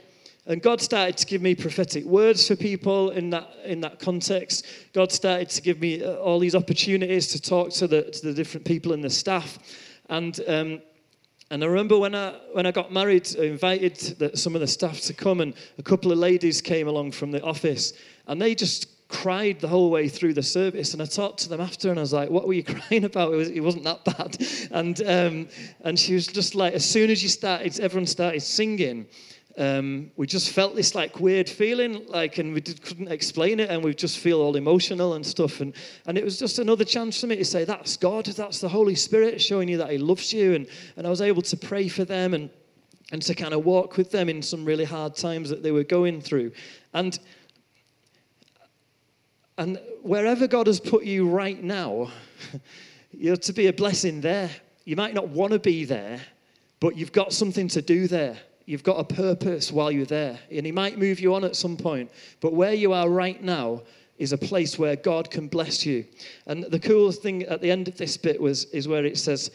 And 0.47 0.61
God 0.61 0.79
started 0.79 1.17
to 1.17 1.25
give 1.25 1.41
me 1.41 1.55
prophetic 1.55 2.05
words 2.05 2.47
for 2.47 2.55
people 2.55 3.09
in 3.09 3.29
that, 3.31 3.49
in 3.65 3.81
that 3.81 3.99
context. 3.99 4.65
God 4.93 5.11
started 5.11 5.49
to 5.49 5.61
give 5.61 5.81
me 5.81 6.01
uh, 6.01 6.13
all 6.15 6.39
these 6.39 6.55
opportunities 6.55 7.27
to 7.33 7.41
talk 7.41 7.71
to 7.71 7.87
the, 7.87 8.03
to 8.03 8.27
the 8.27 8.33
different 8.33 8.65
people 8.65 8.93
in 8.93 9.01
the 9.01 9.09
staff. 9.09 9.59
And, 10.09 10.39
um, 10.47 10.81
and 11.49 11.63
I 11.63 11.67
remember 11.67 11.97
when 11.97 12.15
I, 12.15 12.35
when 12.53 12.65
I 12.65 12.71
got 12.71 12.91
married, 12.91 13.27
I 13.39 13.43
invited 13.43 13.95
the, 14.19 14.35
some 14.35 14.55
of 14.55 14.61
the 14.61 14.67
staff 14.67 14.99
to 15.01 15.13
come, 15.13 15.41
and 15.41 15.53
a 15.77 15.83
couple 15.83 16.11
of 16.11 16.17
ladies 16.17 16.61
came 16.61 16.87
along 16.87 17.11
from 17.11 17.31
the 17.31 17.41
office, 17.43 17.93
and 18.27 18.41
they 18.41 18.55
just 18.55 19.07
cried 19.07 19.59
the 19.61 19.67
whole 19.67 19.89
way 19.89 20.09
through 20.09 20.33
the 20.33 20.43
service. 20.43 20.93
And 20.93 21.01
I 21.01 21.05
talked 21.05 21.39
to 21.39 21.49
them 21.49 21.61
after, 21.61 21.89
and 21.89 21.97
I 21.97 22.01
was 22.01 22.13
like, 22.13 22.29
"What 22.29 22.47
were 22.47 22.53
you 22.53 22.63
crying 22.75 23.05
about? 23.05 23.33
It, 23.33 23.37
was, 23.37 23.51
wasn't 23.61 23.85
that 23.85 24.03
bad." 24.05 24.37
And 24.71 25.01
um, 25.03 25.47
and 25.81 25.97
she 25.97 26.13
was 26.13 26.27
just 26.27 26.53
like, 26.53 26.73
as 26.73 26.87
soon 26.87 27.09
as 27.09 27.23
you 27.23 27.29
started, 27.29 27.79
everyone 27.79 28.05
started 28.05 28.41
singing 28.41 29.07
um, 29.57 30.11
we 30.15 30.27
just 30.27 30.51
felt 30.51 30.75
this 30.75 30.93
like 30.93 31.19
weird 31.19 31.49
feeling, 31.49 32.05
like, 32.07 32.37
and 32.37 32.53
we 32.53 32.61
did, 32.61 32.81
couldn't 32.83 33.11
explain 33.11 33.59
it, 33.59 33.71
and 33.71 33.83
we 33.83 33.93
just 33.93 34.19
feel 34.19 34.39
all 34.39 34.55
emotional 34.55 35.15
and 35.15 35.25
stuff. 35.25 35.61
And, 35.61 35.73
and 36.05 36.15
it 36.15 36.23
was 36.23 36.37
just 36.37 36.59
another 36.59 36.85
chance 36.85 37.19
for 37.19 37.27
me 37.27 37.37
to 37.37 37.45
say, 37.45 37.63
That's 37.63 37.97
God, 37.97 38.25
that's 38.25 38.61
the 38.61 38.69
Holy 38.69 38.93
Spirit 38.93 39.41
showing 39.41 39.67
you 39.67 39.77
that 39.77 39.89
He 39.89 39.97
loves 39.97 40.31
you. 40.31 40.53
And, 40.53 40.67
and 40.95 41.07
I 41.07 41.09
was 41.09 41.21
able 41.21 41.41
to 41.41 41.57
pray 41.57 41.87
for 41.87 42.05
them 42.05 42.35
and, 42.35 42.51
and 43.11 43.21
to 43.23 43.33
kind 43.33 43.55
of 43.55 43.65
walk 43.65 43.97
with 43.97 44.11
them 44.11 44.29
in 44.29 44.43
some 44.43 44.63
really 44.63 44.85
hard 44.85 45.15
times 45.15 45.49
that 45.49 45.63
they 45.63 45.71
were 45.71 45.83
going 45.83 46.21
through. 46.21 46.51
And, 46.93 47.17
and 49.57 49.79
wherever 50.03 50.45
God 50.45 50.67
has 50.67 50.79
put 50.79 51.03
you 51.03 51.27
right 51.27 51.61
now, 51.63 52.11
you're 53.11 53.37
to 53.37 53.53
be 53.53 53.67
a 53.67 53.73
blessing 53.73 54.21
there. 54.21 54.51
You 54.85 54.95
might 54.95 55.15
not 55.15 55.29
want 55.29 55.53
to 55.53 55.59
be 55.59 55.83
there, 55.83 56.21
but 56.79 56.95
you've 56.95 57.11
got 57.11 57.33
something 57.33 57.67
to 57.69 57.81
do 57.81 58.07
there. 58.07 58.37
You've 58.67 58.83
got 58.83 58.99
a 58.99 59.15
purpose 59.15 59.71
while 59.71 59.89
you're 59.89 60.05
there. 60.05 60.37
And 60.51 60.65
He 60.65 60.73
might 60.73 60.99
move 60.99 61.21
you 61.21 61.33
on 61.33 61.45
at 61.45 61.55
some 61.55 61.77
point. 61.77 62.11
But 62.41 62.53
where 62.53 62.73
you 62.73 62.91
are 62.91 63.09
right 63.09 63.41
now 63.41 63.83
is 64.17 64.33
a 64.33 64.37
place 64.37 64.77
where 64.77 64.97
God 64.97 65.31
can 65.31 65.47
bless 65.47 65.85
you. 65.85 66.05
And 66.47 66.65
the 66.65 66.79
coolest 66.79 67.21
thing 67.21 67.43
at 67.43 67.61
the 67.61 67.71
end 67.71 67.87
of 67.87 67.97
this 67.97 68.17
bit 68.17 68.41
was, 68.41 68.65
is 68.65 68.85
where 68.85 69.05
it 69.05 69.17
says, 69.17 69.51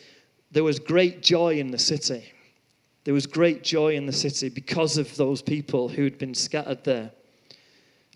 There 0.50 0.64
was 0.64 0.78
great 0.78 1.22
joy 1.22 1.58
in 1.58 1.70
the 1.70 1.78
city. 1.78 2.24
There 3.04 3.12
was 3.12 3.26
great 3.26 3.62
joy 3.62 3.96
in 3.96 4.06
the 4.06 4.12
city 4.14 4.48
because 4.48 4.96
of 4.96 5.14
those 5.16 5.42
people 5.42 5.90
who 5.90 6.04
had 6.04 6.16
been 6.16 6.34
scattered 6.34 6.82
there. 6.84 7.10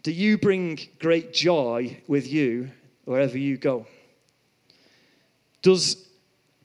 Do 0.02 0.12
you 0.12 0.38
bring 0.38 0.78
great 0.98 1.34
joy 1.34 2.00
with 2.08 2.26
you 2.26 2.70
wherever 3.04 3.36
you 3.36 3.58
go? 3.58 3.86
Does 5.60 6.08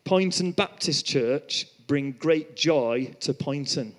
Poynton 0.05 0.53
Baptist 0.53 1.05
Church 1.05 1.67
bring 1.87 2.13
great 2.13 2.55
joy 2.55 3.13
to 3.19 3.33
Poynton? 3.33 3.93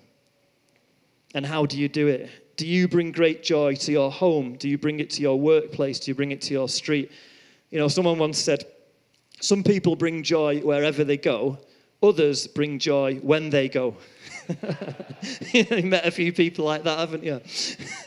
And 1.33 1.45
how 1.45 1.65
do 1.65 1.77
you 1.77 1.89
do 1.89 2.07
it? 2.07 2.29
Do 2.55 2.67
you 2.67 2.87
bring 2.87 3.11
great 3.11 3.43
joy 3.43 3.75
to 3.75 3.91
your 3.91 4.11
home? 4.11 4.55
Do 4.55 4.69
you 4.69 4.77
bring 4.77 4.99
it 4.99 5.09
to 5.11 5.21
your 5.21 5.39
workplace? 5.39 5.99
Do 5.99 6.11
you 6.11 6.15
bring 6.15 6.31
it 6.31 6.41
to 6.43 6.53
your 6.53 6.69
street? 6.69 7.11
You 7.71 7.79
know, 7.79 7.87
someone 7.87 8.19
once 8.19 8.37
said, 8.37 8.65
some 9.39 9.63
people 9.63 9.95
bring 9.95 10.21
joy 10.23 10.59
wherever 10.59 11.03
they 11.03 11.17
go, 11.17 11.57
others 12.03 12.45
bring 12.47 12.77
joy 12.77 13.15
when 13.15 13.49
they 13.49 13.67
go. 13.67 13.95
you 15.53 15.65
met 15.83 16.05
a 16.05 16.11
few 16.11 16.31
people 16.31 16.65
like 16.65 16.83
that, 16.83 16.99
haven't 16.99 17.23
you? 17.23 17.41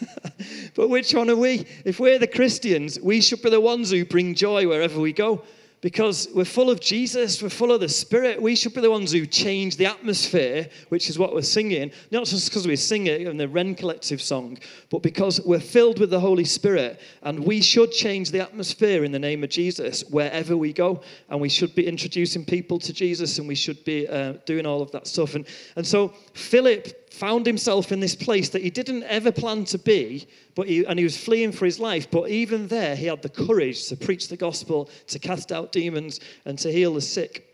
but 0.74 0.88
which 0.88 1.12
one 1.12 1.28
are 1.28 1.36
we? 1.36 1.66
If 1.84 1.98
we're 1.98 2.18
the 2.18 2.26
Christians, 2.26 3.00
we 3.00 3.20
should 3.20 3.42
be 3.42 3.50
the 3.50 3.60
ones 3.60 3.90
who 3.90 4.04
bring 4.04 4.34
joy 4.34 4.68
wherever 4.68 5.00
we 5.00 5.12
go 5.12 5.42
because 5.86 6.28
we're 6.34 6.44
full 6.44 6.68
of 6.68 6.80
Jesus, 6.80 7.40
we're 7.40 7.48
full 7.48 7.70
of 7.70 7.78
the 7.78 7.88
Spirit. 7.88 8.42
We 8.42 8.56
should 8.56 8.74
be 8.74 8.80
the 8.80 8.90
ones 8.90 9.12
who 9.12 9.24
change 9.24 9.76
the 9.76 9.86
atmosphere, 9.86 10.68
which 10.88 11.08
is 11.08 11.16
what 11.16 11.32
we're 11.32 11.42
singing. 11.42 11.92
Not 12.10 12.24
just 12.26 12.50
because 12.50 12.66
we 12.66 12.74
sing 12.74 13.06
it 13.06 13.20
in 13.20 13.36
the 13.36 13.46
Rend 13.46 13.78
Collective 13.78 14.20
song, 14.20 14.58
but 14.90 15.00
because 15.00 15.40
we're 15.42 15.60
filled 15.60 16.00
with 16.00 16.10
the 16.10 16.18
Holy 16.18 16.44
Spirit. 16.44 17.00
And 17.22 17.38
we 17.38 17.60
should 17.60 17.92
change 17.92 18.32
the 18.32 18.40
atmosphere 18.40 19.04
in 19.04 19.12
the 19.12 19.20
name 19.20 19.44
of 19.44 19.50
Jesus 19.50 20.02
wherever 20.10 20.56
we 20.56 20.72
go. 20.72 21.02
And 21.28 21.40
we 21.40 21.48
should 21.48 21.72
be 21.76 21.86
introducing 21.86 22.44
people 22.44 22.80
to 22.80 22.92
Jesus 22.92 23.38
and 23.38 23.46
we 23.46 23.54
should 23.54 23.84
be 23.84 24.08
uh, 24.08 24.32
doing 24.44 24.66
all 24.66 24.82
of 24.82 24.90
that 24.90 25.06
stuff. 25.06 25.36
And, 25.36 25.46
and 25.76 25.86
so 25.86 26.08
Philip 26.34 27.05
found 27.16 27.46
himself 27.46 27.92
in 27.92 28.00
this 28.00 28.14
place 28.14 28.50
that 28.50 28.62
he 28.62 28.70
didn't 28.70 29.02
ever 29.04 29.32
plan 29.32 29.64
to 29.64 29.78
be, 29.78 30.28
but 30.54 30.68
he, 30.68 30.84
and 30.84 30.98
he 30.98 31.04
was 31.04 31.16
fleeing 31.16 31.52
for 31.52 31.64
his 31.64 31.80
life. 31.80 32.10
But 32.10 32.28
even 32.28 32.68
there, 32.68 32.94
he 32.94 33.06
had 33.06 33.22
the 33.22 33.28
courage 33.28 33.88
to 33.88 33.96
preach 33.96 34.28
the 34.28 34.36
gospel, 34.36 34.90
to 35.08 35.18
cast 35.18 35.50
out 35.50 35.72
demons, 35.72 36.20
and 36.44 36.58
to 36.58 36.70
heal 36.70 36.94
the 36.94 37.00
sick. 37.00 37.46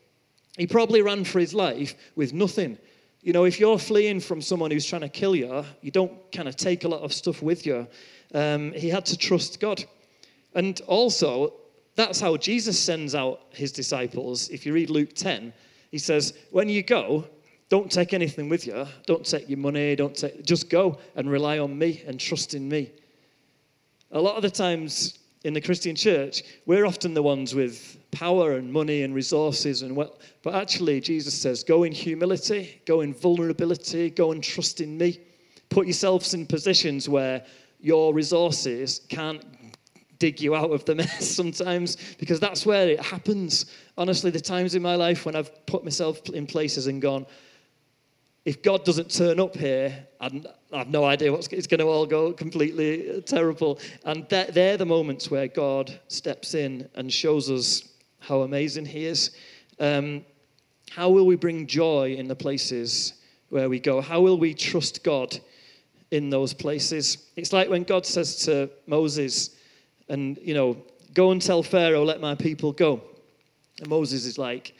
He 0.59 0.67
probably 0.67 1.01
ran 1.01 1.25
for 1.25 1.39
his 1.39 1.55
life 1.55 1.95
with 2.17 2.33
nothing. 2.33 2.77
You 3.23 3.33
know, 3.33 3.45
if 3.45 3.61
you're 3.61 3.79
fleeing 3.79 4.21
from 4.21 4.43
someone 4.43 4.71
who's 4.71 4.85
trying 4.85 5.03
to 5.03 5.09
kill 5.09 5.37
you, 5.37 5.65
you 5.81 5.91
don't 5.91 6.31
kind 6.33 6.49
of 6.49 6.57
take 6.57 6.85
a 6.85 6.89
lot 6.89 7.03
of 7.03 7.13
stuff 7.13 7.41
with 7.41 7.65
you. 7.65 7.87
Um, 8.35 8.73
he 8.73 8.89
had 8.89 9.07
to 9.07 9.17
trust 9.17 9.61
God. 9.61 9.85
And 10.55 10.81
also, 10.87 11.55
that's 11.95 12.21
how 12.21 12.37
Jesus 12.37 12.79
sends 12.79 13.15
out 13.15 13.41
his 13.51 13.71
disciples. 13.71 14.49
If 14.49 14.67
you 14.67 14.73
read 14.73 14.91
Luke 14.91 15.15
10, 15.15 15.53
he 15.91 15.99
says, 15.99 16.35
When 16.51 16.69
you 16.69 16.83
go, 16.83 17.27
don't 17.73 17.91
take 17.91 18.13
anything 18.13 18.51
with 18.51 18.67
you. 18.67 18.87
Don't 19.07 19.25
take 19.25 19.49
your 19.49 19.59
money. 19.59 19.97
Don't 19.97 20.15
take, 20.15 20.45
just 20.45 20.69
go 20.69 20.99
and 21.17 21.31
rely 21.31 21.59
on 21.59 21.79
me 21.79 22.03
and 22.07 22.21
trust 22.21 22.53
in 22.53 22.69
me. 22.69 22.93
A 24.11 24.21
lot 24.21 24.37
of 24.37 24.43
the 24.43 24.51
times 24.51 25.21
in 25.45 25.55
the 25.55 25.61
Christian 25.63 25.97
church, 25.97 26.43
we're 26.67 26.85
often 26.85 27.15
the 27.15 27.23
ones 27.23 27.55
with 27.55 27.97
power 28.11 28.57
and 28.57 28.71
money 28.71 29.05
and 29.05 29.15
resources 29.15 29.81
and 29.81 29.97
well, 29.97 30.19
but 30.43 30.55
actually 30.55 31.01
Jesus 31.01 31.33
says, 31.33 31.65
go 31.65 31.85
in 31.85 31.93
humility, 31.93 32.83
go 32.85 33.01
in 33.01 33.15
vulnerability, 33.15 34.11
go 34.11 34.33
and 34.33 34.45
trust 34.45 34.83
in 34.83 34.99
me. 34.99 35.19
Put 35.71 35.87
yourselves 35.87 36.35
in 36.35 36.45
positions 36.45 37.09
where 37.09 37.43
your 37.81 38.13
resources 38.13 39.01
can't 39.09 39.43
dig 40.19 40.43
you 40.43 40.55
out 40.55 40.73
of 40.73 40.85
the 40.85 40.95
mess 41.03 41.27
sometimes 41.27 41.97
because 42.19 42.39
that's 42.39 42.67
where 42.67 42.91
it 42.91 43.01
happens. 43.01 43.65
Honestly, 43.97 44.31
the 44.31 44.39
times 44.39 44.75
in 44.75 44.83
my 44.83 44.95
life 44.95 45.25
when 45.25 45.35
I've 45.35 45.65
put 45.65 45.85
myself 45.85 46.21
in 46.29 46.47
places 46.47 46.87
and 46.87 47.01
gone, 47.01 47.25
if 48.45 48.63
God 48.63 48.85
doesn't 48.85 49.11
turn 49.11 49.39
up 49.39 49.57
here, 49.57 50.07
i 50.21 50.31
have 50.73 50.89
no 50.89 51.05
idea 51.05 51.31
what's 51.31 51.47
it's 51.49 51.67
going 51.67 51.79
to 51.81 51.87
all 51.87 52.07
go 52.07 52.33
completely 52.33 53.23
terrible. 53.27 53.79
And 54.05 54.29
they're 54.29 54.77
the 54.77 54.87
moments 54.87 55.31
where 55.31 55.47
God 55.47 55.99
steps 56.09 56.55
in 56.55 56.89
and 56.95 57.13
shows 57.13 57.51
us 57.51 57.89
how 58.19 58.43
amazing 58.43 58.87
He 58.87 59.07
is. 59.07 59.31
Um, 59.79 60.25
how 60.91 61.09
will 61.09 61.27
we 61.27 61.37
bring 61.37 61.67
joy 61.67 62.15
in 62.15 62.27
the 62.27 62.35
places 62.35 63.15
where 63.51 63.69
we 63.69 63.79
go? 63.79 64.01
How 64.01 64.21
will 64.21 64.39
we 64.39 64.55
trust 64.55 65.05
God 65.05 65.39
in 66.11 66.29
those 66.29 66.53
places? 66.53 67.29
It's 67.37 67.53
like 67.53 67.69
when 67.69 67.85
God 67.85 68.05
says 68.05 68.45
to 68.45 68.69
Moses, 68.87 69.57
and 70.09 70.37
you 70.43 70.55
know, 70.55 70.77
go 71.15 71.31
and 71.31 71.41
tell 71.41 71.63
Pharaoh, 71.63 72.05
let 72.05 72.21
my 72.21 72.35
people 72.35 72.73
go. 72.73 73.03
And 73.79 73.89
Moses 73.89 74.27
is 74.27 74.37
like, 74.37 74.75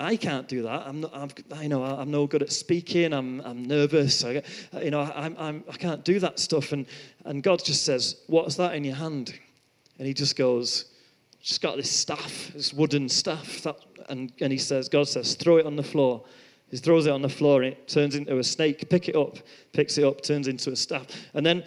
I 0.00 0.16
can't 0.16 0.46
do 0.46 0.62
that. 0.62 0.86
I'm 0.86 1.00
not, 1.00 1.10
I'm, 1.12 1.28
I 1.52 1.66
know 1.66 1.82
I'm 1.82 2.10
no 2.10 2.26
good 2.26 2.42
at 2.42 2.52
speaking. 2.52 3.12
I'm, 3.12 3.40
I'm 3.40 3.64
nervous. 3.64 4.24
I, 4.24 4.42
you 4.80 4.90
know, 4.90 5.00
I'm, 5.00 5.34
I'm, 5.38 5.64
I 5.68 5.76
can't 5.76 6.04
do 6.04 6.20
that 6.20 6.38
stuff. 6.38 6.72
And, 6.72 6.86
and 7.24 7.42
God 7.42 7.64
just 7.64 7.84
says, 7.84 8.22
what's 8.28 8.54
that 8.56 8.74
in 8.74 8.84
your 8.84 8.94
hand? 8.94 9.36
And 9.98 10.06
he 10.06 10.14
just 10.14 10.36
goes, 10.36 10.84
just 11.42 11.62
got 11.62 11.76
this 11.76 11.90
staff, 11.90 12.52
this 12.54 12.72
wooden 12.72 13.08
staff. 13.08 13.62
That, 13.62 13.76
and, 14.08 14.32
and 14.40 14.52
he 14.52 14.58
says, 14.58 14.88
God 14.88 15.08
says, 15.08 15.34
throw 15.34 15.56
it 15.56 15.66
on 15.66 15.74
the 15.74 15.82
floor. 15.82 16.24
He 16.70 16.76
throws 16.76 17.06
it 17.06 17.10
on 17.10 17.22
the 17.22 17.28
floor 17.28 17.62
and 17.62 17.72
it 17.72 17.88
turns 17.88 18.14
into 18.14 18.38
a 18.38 18.44
snake. 18.44 18.88
Pick 18.88 19.08
it 19.08 19.16
up, 19.16 19.38
picks 19.72 19.98
it 19.98 20.04
up, 20.04 20.22
turns 20.22 20.46
into 20.46 20.70
a 20.70 20.76
staff. 20.76 21.06
And 21.34 21.44
then 21.44 21.64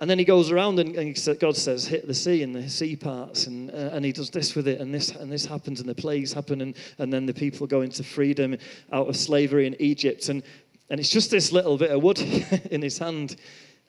and 0.00 0.08
then 0.08 0.18
he 0.18 0.24
goes 0.24 0.50
around 0.50 0.78
and, 0.78 0.96
and 0.96 1.38
God 1.38 1.54
says, 1.56 1.86
hit 1.86 2.06
the 2.06 2.14
sea 2.14 2.42
and 2.42 2.54
the 2.54 2.70
sea 2.70 2.96
parts. 2.96 3.46
And, 3.46 3.70
uh, 3.70 3.90
and 3.92 4.02
he 4.02 4.12
does 4.12 4.30
this 4.30 4.54
with 4.54 4.66
it, 4.66 4.80
and 4.80 4.94
this, 4.94 5.10
and 5.10 5.30
this 5.30 5.44
happens, 5.44 5.78
and 5.78 5.88
the 5.88 5.94
plagues 5.94 6.32
happen. 6.32 6.62
And, 6.62 6.74
and 6.96 7.12
then 7.12 7.26
the 7.26 7.34
people 7.34 7.66
go 7.66 7.82
into 7.82 8.02
freedom 8.02 8.56
out 8.92 9.08
of 9.08 9.16
slavery 9.16 9.66
in 9.66 9.76
Egypt. 9.78 10.30
And, 10.30 10.42
and 10.88 10.98
it's 10.98 11.10
just 11.10 11.30
this 11.30 11.52
little 11.52 11.76
bit 11.76 11.90
of 11.90 12.02
wood 12.02 12.18
in 12.70 12.80
his 12.80 12.96
hand. 12.96 13.36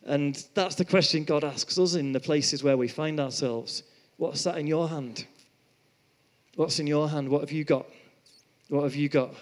And 0.06 0.46
that's 0.54 0.76
the 0.76 0.84
question 0.84 1.24
God 1.24 1.46
asks 1.46 1.80
us 1.80 1.96
in 1.96 2.12
the 2.12 2.20
places 2.20 2.62
where 2.62 2.76
we 2.76 2.90
find 2.90 3.18
ourselves. 3.18 3.84
What's 4.18 4.44
that 4.44 4.58
in 4.58 4.68
your 4.68 4.90
hand? 4.90 5.26
What's 6.56 6.80
in 6.80 6.88
your 6.88 7.08
hand? 7.08 7.30
What 7.30 7.40
have 7.40 7.54
you 7.54 7.64
got? 7.64 7.86
What 8.68 8.84
have 8.84 8.96
you 8.96 9.08
got? 9.08 9.34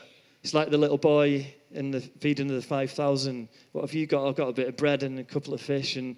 It's 0.44 0.54
like 0.54 0.70
the 0.70 0.78
little 0.78 1.00
boy 1.00 1.52
in 1.72 1.90
the 1.90 2.02
feeding 2.02 2.50
of 2.50 2.56
the 2.56 2.62
5,000. 2.62 3.50
What 3.72 3.82
have 3.82 3.94
you 3.96 4.06
got? 4.06 4.28
I've 4.28 4.36
got 4.36 4.50
a 4.50 4.54
bit 4.54 4.68
of 4.68 4.78
bread 4.78 5.02
and 5.02 5.18
a 5.18 5.24
couple 5.24 5.56
of 5.56 5.62
fish. 5.62 5.96
And 5.96 6.16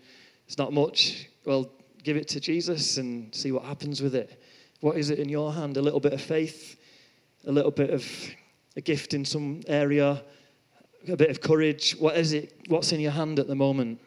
it's 0.52 0.58
not 0.58 0.74
much. 0.74 1.30
Well, 1.46 1.72
give 2.04 2.18
it 2.18 2.28
to 2.28 2.42
Jesus 2.42 2.98
and 2.98 3.34
see 3.34 3.54
what 3.54 3.64
happens 3.64 4.02
with 4.02 4.16
it. 4.16 4.44
What 4.82 4.98
is 4.98 5.10
it 5.10 5.18
in 5.18 5.30
your 5.30 5.54
hand? 5.54 5.78
A 5.78 5.82
little 5.82 6.02
bit 6.02 6.12
of 6.12 6.20
faith, 6.20 6.78
a 7.48 7.52
little 7.54 7.72
bit 7.72 7.90
of 7.90 8.06
a 8.76 8.82
gift 8.82 9.14
in 9.14 9.24
some 9.24 9.62
area, 9.68 10.22
a 11.08 11.16
bit 11.16 11.30
of 11.30 11.40
courage. 11.40 11.96
What 12.00 12.18
is 12.18 12.34
it? 12.34 12.54
What's 12.68 12.92
in 12.92 13.00
your 13.00 13.14
hand 13.14 13.40
at 13.40 13.48
the 13.48 13.56
moment? 13.56 14.02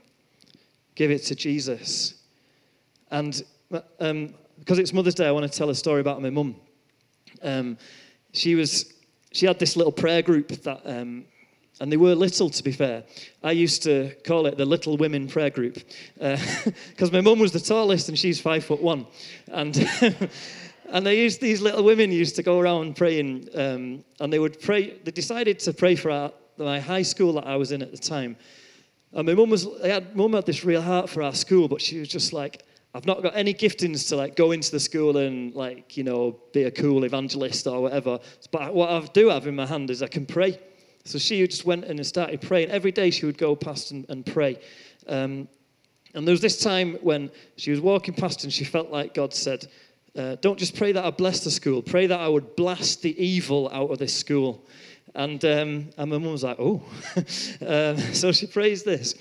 Give 0.96 1.10
it 1.10 1.22
to 1.22 1.34
Jesus. 1.34 2.12
And 3.10 3.42
um, 3.98 4.34
because 4.58 4.78
it's 4.78 4.92
Mother's 4.92 5.14
Day, 5.14 5.26
I 5.26 5.30
want 5.30 5.50
to 5.50 5.58
tell 5.58 5.70
a 5.70 5.74
story 5.74 6.02
about 6.02 6.20
my 6.20 6.28
mum. 6.28 6.56
Um, 7.42 7.78
she 8.34 8.54
was 8.54 8.92
she 9.32 9.46
had 9.46 9.58
this 9.58 9.78
little 9.78 9.92
prayer 9.92 10.20
group 10.20 10.48
that 10.48 10.82
um, 10.84 11.24
and 11.81 11.90
they 11.90 11.97
were 11.97 12.14
little, 12.14 12.50
to 12.50 12.62
be 12.62 12.73
fair. 12.73 13.04
I 13.43 13.52
used 13.52 13.83
to 13.83 14.14
call 14.25 14.47
it 14.47 14.57
the 14.57 14.64
Little 14.64 14.97
Women 14.97 15.26
Prayer 15.26 15.50
Group 15.50 15.75
because 16.14 17.09
uh, 17.09 17.12
my 17.12 17.21
mum 17.21 17.40
was 17.40 17.52
the 17.52 17.61
tallest 17.61 18.09
and 18.09 18.19
she's 18.19 18.40
five 18.40 18.64
foot 18.64 18.81
one. 18.81 19.07
And, 19.49 19.76
and 20.88 21.04
they 21.04 21.21
used, 21.21 21.40
these 21.40 21.61
little 21.61 21.83
women 21.83 22.12
used 22.12 22.37
to 22.37 22.43
go 22.43 22.61
around 22.61 22.97
praying 22.97 23.49
um, 23.54 24.04
and 24.21 24.33
they 24.33 24.38
would 24.38 24.61
pray. 24.61 24.99
They 25.02 25.11
decided 25.11 25.59
to 25.61 25.73
pray 25.73 25.97
for 25.97 26.11
our, 26.11 26.33
my 26.59 26.78
high 26.78 27.02
school 27.02 27.33
that 27.35 27.47
I 27.47 27.57
was 27.57 27.73
in 27.73 27.83
at 27.83 27.90
the 27.90 27.99
time. 27.99 28.37
And 29.12 29.26
my 29.26 29.35
mum 29.35 29.50
was, 29.50 29.66
had, 29.83 30.14
mum 30.14 30.33
had 30.33 30.47
this 30.47 30.64
real 30.64 30.83
heart 30.83 31.11
for 31.11 31.23
our 31.23 31.35
school, 31.35 31.66
but 31.66 31.81
she 31.81 31.99
was 31.99 32.09
just 32.09 32.33
like, 32.33 32.64
I've 32.95 33.07
not 33.07 33.23
got 33.23 33.35
any 33.35 33.52
giftings 33.52 34.09
to 34.11 34.16
like 34.16 34.37
go 34.37 34.52
into 34.52 34.71
the 34.71 34.78
school 34.78 35.16
and 35.16 35.52
like, 35.54 35.97
you 35.97 36.04
know, 36.04 36.38
be 36.52 36.62
a 36.62 36.71
cool 36.71 37.02
evangelist 37.02 37.66
or 37.66 37.81
whatever. 37.83 38.21
But 38.52 38.73
what 38.73 38.90
I 38.90 39.00
do 39.07 39.31
have 39.31 39.49
in 39.49 39.57
my 39.57 39.66
hand 39.66 39.90
is 39.90 40.00
I 40.00 40.07
can 40.07 40.26
pray. 40.26 40.61
So 41.04 41.18
she 41.18 41.46
just 41.46 41.66
went 41.66 41.84
in 41.84 41.99
and 41.99 42.06
started 42.06 42.40
praying. 42.40 42.70
Every 42.70 42.90
day 42.90 43.11
she 43.11 43.26
would 43.26 43.37
go 43.37 43.54
past 43.54 43.90
and, 43.90 44.06
and 44.08 44.25
pray. 44.25 44.58
Um, 45.06 45.49
and 46.14 46.26
there 46.26 46.32
was 46.32 46.40
this 46.40 46.60
time 46.60 46.97
when 47.02 47.30
she 47.56 47.71
was 47.71 47.80
walking 47.80 48.14
past 48.14 48.45
and 48.45 48.52
she 48.52 48.64
felt 48.64 48.90
like 48.90 49.12
God 49.12 49.34
said, 49.34 49.67
uh, 50.17 50.36
Don't 50.40 50.58
just 50.58 50.76
pray 50.76 50.93
that 50.93 51.04
I 51.04 51.10
bless 51.10 51.45
the 51.45 51.50
school, 51.50 51.82
pray 51.82 52.06
that 52.06 52.19
I 52.19 52.28
would 52.28 52.56
blast 52.56 53.02
the 53.02 53.23
evil 53.23 53.69
out 53.71 53.90
of 53.90 53.99
this 53.99 54.17
school. 54.17 54.64
And, 55.14 55.45
um, 55.45 55.90
and 55.99 56.10
my 56.10 56.19
mum 56.19 56.32
was 56.32 56.45
like, 56.45 56.56
Oh. 56.58 56.82
um, 57.67 57.99
so 58.14 58.32
she 58.32 58.47
prays 58.47 58.82
this. 58.82 59.14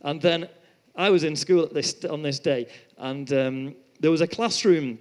And 0.00 0.22
then 0.22 0.48
I 0.94 1.10
was 1.10 1.24
in 1.24 1.36
school 1.36 1.66
this, 1.66 2.02
on 2.04 2.22
this 2.22 2.38
day, 2.38 2.68
and 2.96 3.30
um, 3.32 3.74
there 4.00 4.10
was 4.10 4.22
a 4.22 4.26
classroom 4.26 4.98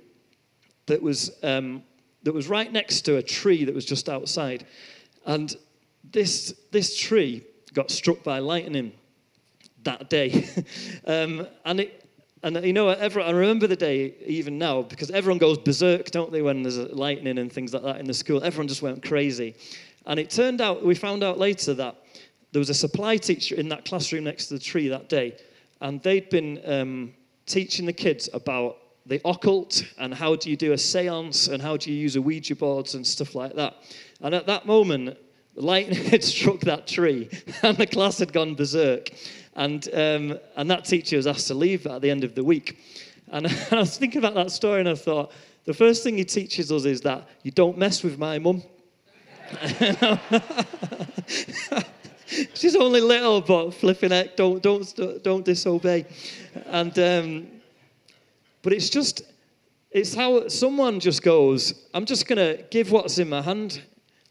that 0.87 1.01
was, 1.01 1.31
um, 1.41 1.83
that 2.23 2.33
was 2.33 2.49
right 2.49 2.71
next 2.71 3.01
to 3.03 3.17
a 3.17 3.23
tree 3.23 3.63
that 3.63 3.73
was 3.73 3.85
just 3.85 4.09
outside. 4.09 4.65
And 5.25 5.55
this, 6.15 6.53
this 6.71 6.97
tree 6.97 7.45
got 7.73 7.91
struck 7.91 8.23
by 8.23 8.39
lightning 8.39 8.93
that 9.83 10.09
day. 10.09 10.47
um, 11.05 11.45
and 11.65 11.81
it, 11.81 12.05
and 12.41 12.65
you 12.65 12.71
know, 12.71 12.87
everyone, 12.87 13.29
I 13.29 13.37
remember 13.37 13.67
the 13.67 13.75
day 13.75 14.15
even 14.25 14.57
now 14.57 14.81
because 14.81 15.11
everyone 15.11 15.39
goes 15.39 15.57
berserk, 15.57 16.11
don't 16.11 16.31
they, 16.31 16.41
when 16.41 16.63
there's 16.63 16.77
lightning 16.77 17.37
and 17.37 17.51
things 17.51 17.73
like 17.73 17.83
that 17.83 17.99
in 17.99 18.05
the 18.05 18.13
school? 18.13 18.41
Everyone 18.43 18.67
just 18.67 18.81
went 18.81 19.03
crazy. 19.05 19.55
And 20.05 20.17
it 20.17 20.29
turned 20.29 20.61
out, 20.61 20.85
we 20.85 20.95
found 20.95 21.21
out 21.21 21.37
later 21.37 21.73
that 21.73 21.97
there 22.53 22.59
was 22.59 22.69
a 22.69 22.73
supply 22.73 23.17
teacher 23.17 23.55
in 23.55 23.67
that 23.69 23.83
classroom 23.83 24.23
next 24.23 24.47
to 24.47 24.53
the 24.53 24.59
tree 24.59 24.87
that 24.87 25.09
day, 25.09 25.35
and 25.81 26.01
they'd 26.01 26.29
been 26.29 26.61
um, 26.65 27.13
teaching 27.45 27.85
the 27.85 27.93
kids 27.93 28.29
about 28.33 28.77
the 29.05 29.19
occult 29.25 29.83
and 29.97 30.13
how 30.13 30.35
do 30.35 30.49
you 30.49 30.55
do 30.55 30.71
a 30.71 30.77
seance 30.77 31.49
and 31.49 31.61
how 31.61 31.75
do 31.75 31.91
you 31.91 31.97
use 31.97 32.15
a 32.15 32.21
Ouija 32.21 32.55
boards 32.55 32.95
and 32.95 33.05
stuff 33.05 33.35
like 33.35 33.53
that. 33.55 33.75
And 34.21 34.33
at 34.33 34.47
that 34.47 34.65
moment, 34.65 35.17
lightning 35.55 36.03
had 36.11 36.23
struck 36.23 36.59
that 36.61 36.87
tree, 36.87 37.29
and 37.63 37.77
the 37.77 37.87
class 37.87 38.19
had 38.19 38.33
gone 38.33 38.55
berserk. 38.55 39.09
And, 39.55 39.87
um, 39.93 40.37
and 40.57 40.69
that 40.69 40.85
teacher 40.85 41.15
was 41.15 41.27
asked 41.27 41.47
to 41.47 41.53
leave 41.53 41.87
at 41.87 42.01
the 42.01 42.11
end 42.11 42.23
of 42.23 42.35
the 42.35 42.43
week. 42.43 42.77
And 43.29 43.47
I 43.71 43.75
was 43.77 43.97
thinking 43.97 44.19
about 44.19 44.33
that 44.35 44.51
story, 44.51 44.81
and 44.81 44.89
I 44.89 44.95
thought, 44.95 45.31
the 45.65 45.73
first 45.73 46.03
thing 46.03 46.17
he 46.17 46.25
teaches 46.25 46.71
us 46.71 46.85
is 46.85 47.01
that 47.01 47.27
you 47.41 47.51
don't 47.51 47.77
mess 47.77 48.03
with 48.03 48.19
my 48.19 48.37
mum. 48.37 48.61
She's 52.53 52.75
only 52.75 53.01
little, 53.01 53.41
but 53.41 53.71
flipping 53.71 54.11
heck, 54.11 54.35
don't, 54.35 54.61
don't, 54.61 55.23
don't 55.23 55.45
disobey. 55.45 56.05
And, 56.67 56.97
um, 56.99 57.47
but 58.61 58.73
it's 58.73 58.89
just, 58.89 59.23
it's 59.91 60.13
how 60.13 60.47
someone 60.47 60.99
just 60.99 61.23
goes, 61.23 61.87
I'm 61.93 62.05
just 62.05 62.27
going 62.27 62.37
to 62.37 62.63
give 62.69 62.91
what's 62.91 63.17
in 63.17 63.29
my 63.29 63.41
hand 63.41 63.81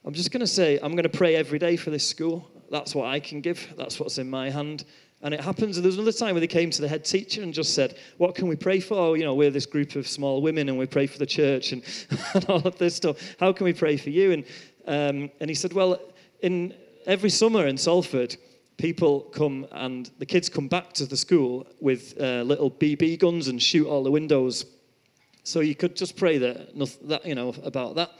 I'm 0.06 0.12
just 0.12 0.30
going 0.30 0.40
to 0.40 0.46
say, 0.46 0.78
I'm 0.82 0.92
going 0.92 1.04
to 1.04 1.08
pray 1.08 1.34
every 1.34 1.58
day 1.58 1.76
for 1.76 1.88
this 1.88 2.06
school. 2.06 2.46
That's 2.70 2.94
what 2.94 3.06
I 3.06 3.20
can 3.20 3.40
give. 3.40 3.72
That's 3.78 3.98
what's 3.98 4.18
in 4.18 4.28
my 4.28 4.50
hand. 4.50 4.84
And 5.22 5.32
it 5.32 5.40
happens. 5.40 5.76
There 5.76 5.86
was 5.86 5.96
another 5.96 6.12
time 6.12 6.34
where 6.34 6.40
they 6.40 6.46
came 6.46 6.68
to 6.68 6.82
the 6.82 6.88
head 6.88 7.06
teacher 7.06 7.42
and 7.42 7.54
just 7.54 7.74
said, 7.74 7.96
What 8.18 8.34
can 8.34 8.46
we 8.46 8.56
pray 8.56 8.80
for? 8.80 9.16
You 9.16 9.24
know, 9.24 9.34
we're 9.34 9.50
this 9.50 9.64
group 9.64 9.96
of 9.96 10.06
small 10.06 10.42
women 10.42 10.68
and 10.68 10.76
we 10.76 10.84
pray 10.84 11.06
for 11.06 11.16
the 11.16 11.24
church 11.24 11.72
and, 11.72 11.82
and 12.34 12.44
all 12.50 12.66
of 12.68 12.76
this 12.76 12.94
stuff. 12.94 13.16
How 13.40 13.50
can 13.54 13.64
we 13.64 13.72
pray 13.72 13.96
for 13.96 14.10
you? 14.10 14.32
And, 14.32 14.44
um, 14.86 15.30
and 15.40 15.48
he 15.48 15.54
said, 15.54 15.72
Well, 15.72 15.98
in 16.42 16.74
every 17.06 17.30
summer 17.30 17.66
in 17.66 17.78
Salford, 17.78 18.36
people 18.76 19.20
come 19.20 19.66
and 19.72 20.10
the 20.18 20.26
kids 20.26 20.50
come 20.50 20.68
back 20.68 20.92
to 20.94 21.06
the 21.06 21.16
school 21.16 21.66
with 21.80 22.12
uh, 22.20 22.42
little 22.42 22.70
BB 22.70 23.20
guns 23.20 23.48
and 23.48 23.62
shoot 23.62 23.86
all 23.86 24.04
the 24.04 24.10
windows. 24.10 24.66
So 25.44 25.60
you 25.60 25.74
could 25.74 25.96
just 25.96 26.18
pray 26.18 26.36
that, 26.36 26.76
that 27.08 27.24
you 27.24 27.34
know, 27.34 27.54
about 27.64 27.94
that 27.94 28.10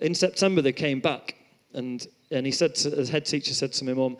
in 0.00 0.14
September, 0.14 0.62
they 0.62 0.72
came 0.72 1.00
back, 1.00 1.34
and, 1.74 2.06
and 2.30 2.46
he 2.46 2.52
said, 2.52 2.74
to, 2.76 3.04
head 3.06 3.26
teacher 3.26 3.54
said 3.54 3.72
to 3.74 3.84
my 3.84 3.94
mum, 3.94 4.16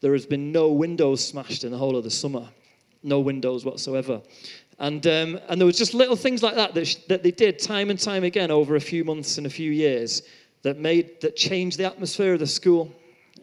there 0.00 0.12
has 0.12 0.26
been 0.26 0.52
no 0.52 0.72
windows 0.72 1.26
smashed 1.26 1.64
in 1.64 1.70
the 1.70 1.78
whole 1.78 1.96
of 1.96 2.04
the 2.04 2.10
summer, 2.10 2.48
no 3.02 3.20
windows 3.20 3.64
whatsoever. 3.64 4.20
And, 4.78 5.06
um, 5.06 5.38
and 5.48 5.60
there 5.60 5.66
was 5.66 5.78
just 5.78 5.94
little 5.94 6.16
things 6.16 6.42
like 6.42 6.56
that 6.56 6.74
that, 6.74 6.86
sh- 6.86 6.96
that 7.08 7.22
they 7.22 7.30
did 7.30 7.58
time 7.58 7.88
and 7.90 7.98
time 7.98 8.24
again 8.24 8.50
over 8.50 8.74
a 8.74 8.80
few 8.80 9.04
months 9.04 9.38
and 9.38 9.46
a 9.46 9.50
few 9.50 9.70
years 9.70 10.22
that 10.62 10.78
made 10.78 11.20
that 11.20 11.36
changed 11.36 11.78
the 11.78 11.84
atmosphere 11.84 12.34
of 12.34 12.40
the 12.40 12.46
school 12.46 12.92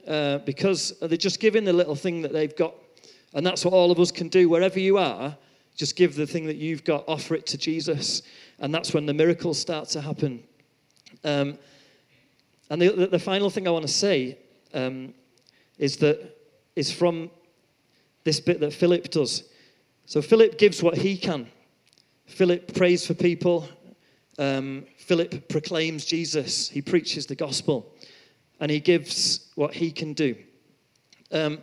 uh, 0.07 0.39
because 0.39 0.93
they're 1.01 1.17
just 1.17 1.39
giving 1.39 1.63
the 1.63 1.73
little 1.73 1.95
thing 1.95 2.21
that 2.21 2.33
they've 2.33 2.55
got, 2.55 2.73
and 3.33 3.45
that's 3.45 3.63
what 3.63 3.73
all 3.73 3.91
of 3.91 3.99
us 3.99 4.11
can 4.11 4.27
do 4.27 4.49
wherever 4.49 4.79
you 4.79 4.97
are. 4.97 5.35
Just 5.75 5.95
give 5.95 6.15
the 6.15 6.27
thing 6.27 6.45
that 6.47 6.57
you've 6.57 6.83
got, 6.83 7.05
offer 7.07 7.35
it 7.35 7.45
to 7.47 7.57
Jesus, 7.57 8.21
and 8.59 8.73
that's 8.73 8.93
when 8.93 9.05
the 9.05 9.13
miracles 9.13 9.59
start 9.59 9.87
to 9.89 10.01
happen. 10.01 10.43
Um, 11.23 11.57
and 12.69 12.81
the, 12.81 13.07
the, 13.11 13.19
final 13.19 13.49
thing 13.49 13.67
I 13.67 13.71
want 13.71 13.85
to 13.85 13.91
say 13.91 14.37
um, 14.73 15.13
is 15.77 15.97
that 15.97 16.37
is 16.75 16.91
from 16.91 17.29
this 18.23 18.39
bit 18.39 18.59
that 18.59 18.73
Philip 18.73 19.09
does. 19.09 19.43
So 20.05 20.21
Philip 20.21 20.57
gives 20.57 20.81
what 20.81 20.97
he 20.97 21.17
can. 21.17 21.47
Philip 22.25 22.73
prays 22.73 23.05
for 23.05 23.13
people. 23.13 23.67
Um, 24.37 24.85
Philip 24.97 25.49
proclaims 25.49 26.05
Jesus. 26.05 26.69
He 26.69 26.81
preaches 26.81 27.25
the 27.25 27.35
gospel, 27.35 27.93
and 28.59 28.71
he 28.71 28.79
gives 28.79 29.49
what 29.55 29.73
he 29.73 29.91
can 29.91 30.13
do. 30.13 30.35
Um, 31.31 31.59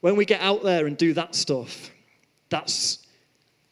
when 0.00 0.16
we 0.16 0.24
get 0.24 0.40
out 0.40 0.62
there 0.62 0.86
and 0.86 0.96
do 0.96 1.14
that 1.14 1.34
stuff, 1.34 1.90
that's 2.50 3.05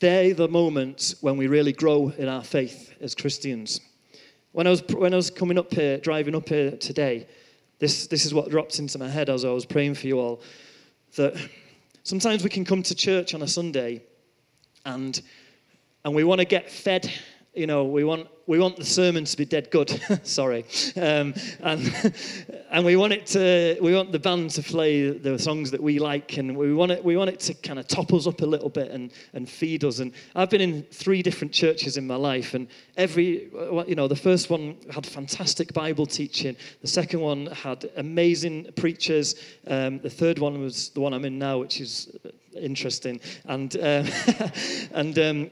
they're 0.04 0.34
the 0.34 0.48
moments 0.48 1.14
when 1.22 1.38
we 1.38 1.46
really 1.46 1.72
grow 1.72 2.10
in 2.10 2.28
our 2.28 2.44
faith 2.44 2.92
as 3.00 3.14
Christians. 3.14 3.80
When 4.52 4.66
I 4.66 4.70
was 4.70 4.82
when 4.88 5.14
I 5.14 5.16
was 5.16 5.30
coming 5.30 5.58
up 5.58 5.72
here, 5.72 5.96
driving 5.96 6.34
up 6.34 6.46
here 6.46 6.72
today, 6.72 7.26
this 7.78 8.06
this 8.08 8.26
is 8.26 8.34
what 8.34 8.50
dropped 8.50 8.78
into 8.78 8.98
my 8.98 9.08
head 9.08 9.30
as 9.30 9.46
I 9.46 9.48
was 9.48 9.64
praying 9.64 9.94
for 9.94 10.06
you 10.06 10.20
all. 10.20 10.42
That 11.16 11.34
sometimes 12.02 12.44
we 12.44 12.50
can 12.50 12.66
come 12.66 12.82
to 12.82 12.94
church 12.94 13.32
on 13.32 13.40
a 13.40 13.48
Sunday, 13.48 14.02
and 14.84 15.22
and 16.04 16.14
we 16.14 16.22
want 16.22 16.40
to 16.40 16.44
get 16.44 16.70
fed 16.70 17.10
you 17.54 17.66
know, 17.66 17.84
we 17.84 18.02
want, 18.02 18.28
we 18.46 18.58
want 18.58 18.76
the 18.76 18.84
sermon 18.84 19.24
to 19.24 19.36
be 19.36 19.44
dead 19.44 19.70
good. 19.70 20.00
Sorry. 20.24 20.64
Um, 20.96 21.34
and, 21.60 22.12
and 22.70 22.84
we 22.84 22.96
want 22.96 23.12
it 23.12 23.26
to, 23.26 23.78
we 23.80 23.94
want 23.94 24.12
the 24.12 24.18
band 24.18 24.50
to 24.50 24.62
play 24.62 25.10
the 25.10 25.38
songs 25.38 25.70
that 25.70 25.82
we 25.82 25.98
like 25.98 26.36
and 26.36 26.56
we 26.56 26.74
want 26.74 26.90
it, 26.90 27.04
we 27.04 27.16
want 27.16 27.30
it 27.30 27.40
to 27.40 27.54
kind 27.54 27.78
of 27.78 27.86
top 27.86 28.12
us 28.12 28.26
up 28.26 28.40
a 28.42 28.46
little 28.46 28.68
bit 28.68 28.90
and, 28.90 29.12
and 29.34 29.48
feed 29.48 29.84
us. 29.84 30.00
And 30.00 30.12
I've 30.34 30.50
been 30.50 30.60
in 30.60 30.82
three 30.84 31.22
different 31.22 31.52
churches 31.52 31.96
in 31.96 32.06
my 32.06 32.16
life 32.16 32.54
and 32.54 32.66
every, 32.96 33.50
you 33.86 33.94
know, 33.94 34.08
the 34.08 34.16
first 34.16 34.50
one 34.50 34.76
had 34.90 35.06
fantastic 35.06 35.72
Bible 35.72 36.06
teaching. 36.06 36.56
The 36.82 36.88
second 36.88 37.20
one 37.20 37.46
had 37.46 37.88
amazing 37.96 38.72
preachers. 38.76 39.36
Um, 39.66 40.00
the 40.00 40.10
third 40.10 40.40
one 40.40 40.60
was 40.60 40.90
the 40.90 41.00
one 41.00 41.14
I'm 41.14 41.24
in 41.24 41.38
now, 41.38 41.58
which 41.58 41.80
is 41.80 42.16
interesting. 42.56 43.20
And, 43.46 43.76
uh, 43.76 44.04
and, 44.92 45.18
um, 45.18 45.50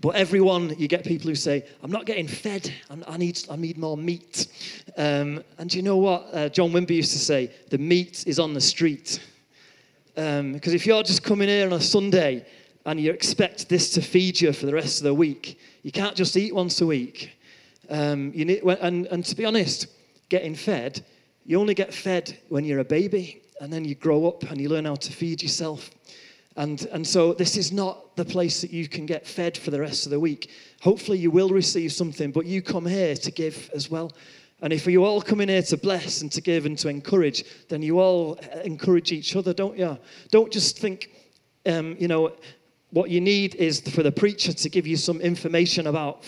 but 0.00 0.14
everyone, 0.14 0.74
you 0.78 0.86
get 0.86 1.04
people 1.04 1.28
who 1.28 1.34
say, 1.34 1.64
I'm 1.82 1.90
not 1.90 2.06
getting 2.06 2.28
fed, 2.28 2.72
I 3.08 3.16
need, 3.16 3.44
I 3.50 3.56
need 3.56 3.78
more 3.78 3.96
meat. 3.96 4.46
Um, 4.96 5.42
and 5.58 5.74
you 5.74 5.82
know 5.82 5.96
what? 5.96 6.28
Uh, 6.32 6.48
John 6.48 6.70
Wimber 6.70 6.90
used 6.90 7.12
to 7.12 7.18
say, 7.18 7.50
the 7.70 7.78
meat 7.78 8.24
is 8.26 8.38
on 8.38 8.54
the 8.54 8.60
street. 8.60 9.20
Because 10.14 10.40
um, 10.40 10.54
if 10.62 10.86
you're 10.86 11.02
just 11.02 11.24
coming 11.24 11.48
here 11.48 11.66
on 11.66 11.72
a 11.72 11.80
Sunday 11.80 12.46
and 12.86 13.00
you 13.00 13.10
expect 13.10 13.68
this 13.68 13.90
to 13.90 14.02
feed 14.02 14.40
you 14.40 14.52
for 14.52 14.66
the 14.66 14.74
rest 14.74 14.98
of 14.98 15.04
the 15.04 15.14
week, 15.14 15.58
you 15.82 15.90
can't 15.90 16.14
just 16.14 16.36
eat 16.36 16.54
once 16.54 16.80
a 16.80 16.86
week. 16.86 17.36
Um, 17.90 18.32
you 18.34 18.44
need, 18.44 18.62
and, 18.62 19.06
and 19.06 19.24
to 19.24 19.34
be 19.34 19.44
honest, 19.44 19.88
getting 20.28 20.54
fed, 20.54 21.04
you 21.44 21.58
only 21.58 21.74
get 21.74 21.92
fed 21.92 22.38
when 22.50 22.64
you're 22.64 22.80
a 22.80 22.84
baby, 22.84 23.42
and 23.60 23.72
then 23.72 23.84
you 23.84 23.94
grow 23.94 24.28
up 24.28 24.44
and 24.44 24.60
you 24.60 24.68
learn 24.68 24.84
how 24.84 24.94
to 24.94 25.12
feed 25.12 25.42
yourself. 25.42 25.90
And, 26.58 26.88
and 26.90 27.06
so 27.06 27.34
this 27.34 27.56
is 27.56 27.70
not 27.70 28.16
the 28.16 28.24
place 28.24 28.60
that 28.62 28.72
you 28.72 28.88
can 28.88 29.06
get 29.06 29.24
fed 29.24 29.56
for 29.56 29.70
the 29.70 29.78
rest 29.78 30.06
of 30.06 30.10
the 30.10 30.18
week. 30.18 30.50
Hopefully, 30.80 31.16
you 31.16 31.30
will 31.30 31.50
receive 31.50 31.92
something, 31.92 32.32
but 32.32 32.46
you 32.46 32.62
come 32.62 32.84
here 32.84 33.14
to 33.14 33.30
give 33.30 33.70
as 33.72 33.88
well. 33.88 34.12
And 34.60 34.72
if 34.72 34.84
you 34.84 35.04
all 35.04 35.22
come 35.22 35.40
in 35.40 35.48
here 35.48 35.62
to 35.62 35.76
bless 35.76 36.20
and 36.20 36.32
to 36.32 36.40
give 36.40 36.66
and 36.66 36.76
to 36.78 36.88
encourage, 36.88 37.44
then 37.68 37.80
you 37.80 38.00
all 38.00 38.34
encourage 38.64 39.12
each 39.12 39.36
other, 39.36 39.54
don't 39.54 39.78
you? 39.78 39.96
Don't 40.32 40.52
just 40.52 40.80
think, 40.80 41.10
um, 41.64 41.96
you 41.96 42.08
know, 42.08 42.32
what 42.90 43.08
you 43.08 43.20
need 43.20 43.54
is 43.54 43.80
for 43.80 44.02
the 44.02 44.10
preacher 44.10 44.52
to 44.52 44.68
give 44.68 44.84
you 44.84 44.96
some 44.96 45.20
information 45.20 45.86
about 45.86 46.24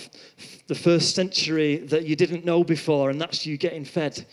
the 0.68 0.76
first 0.76 1.16
century 1.16 1.78
that 1.78 2.06
you 2.06 2.14
didn't 2.14 2.44
know 2.44 2.62
before, 2.62 3.10
and 3.10 3.20
that's 3.20 3.46
you 3.46 3.56
getting 3.56 3.84
fed. 3.84 4.24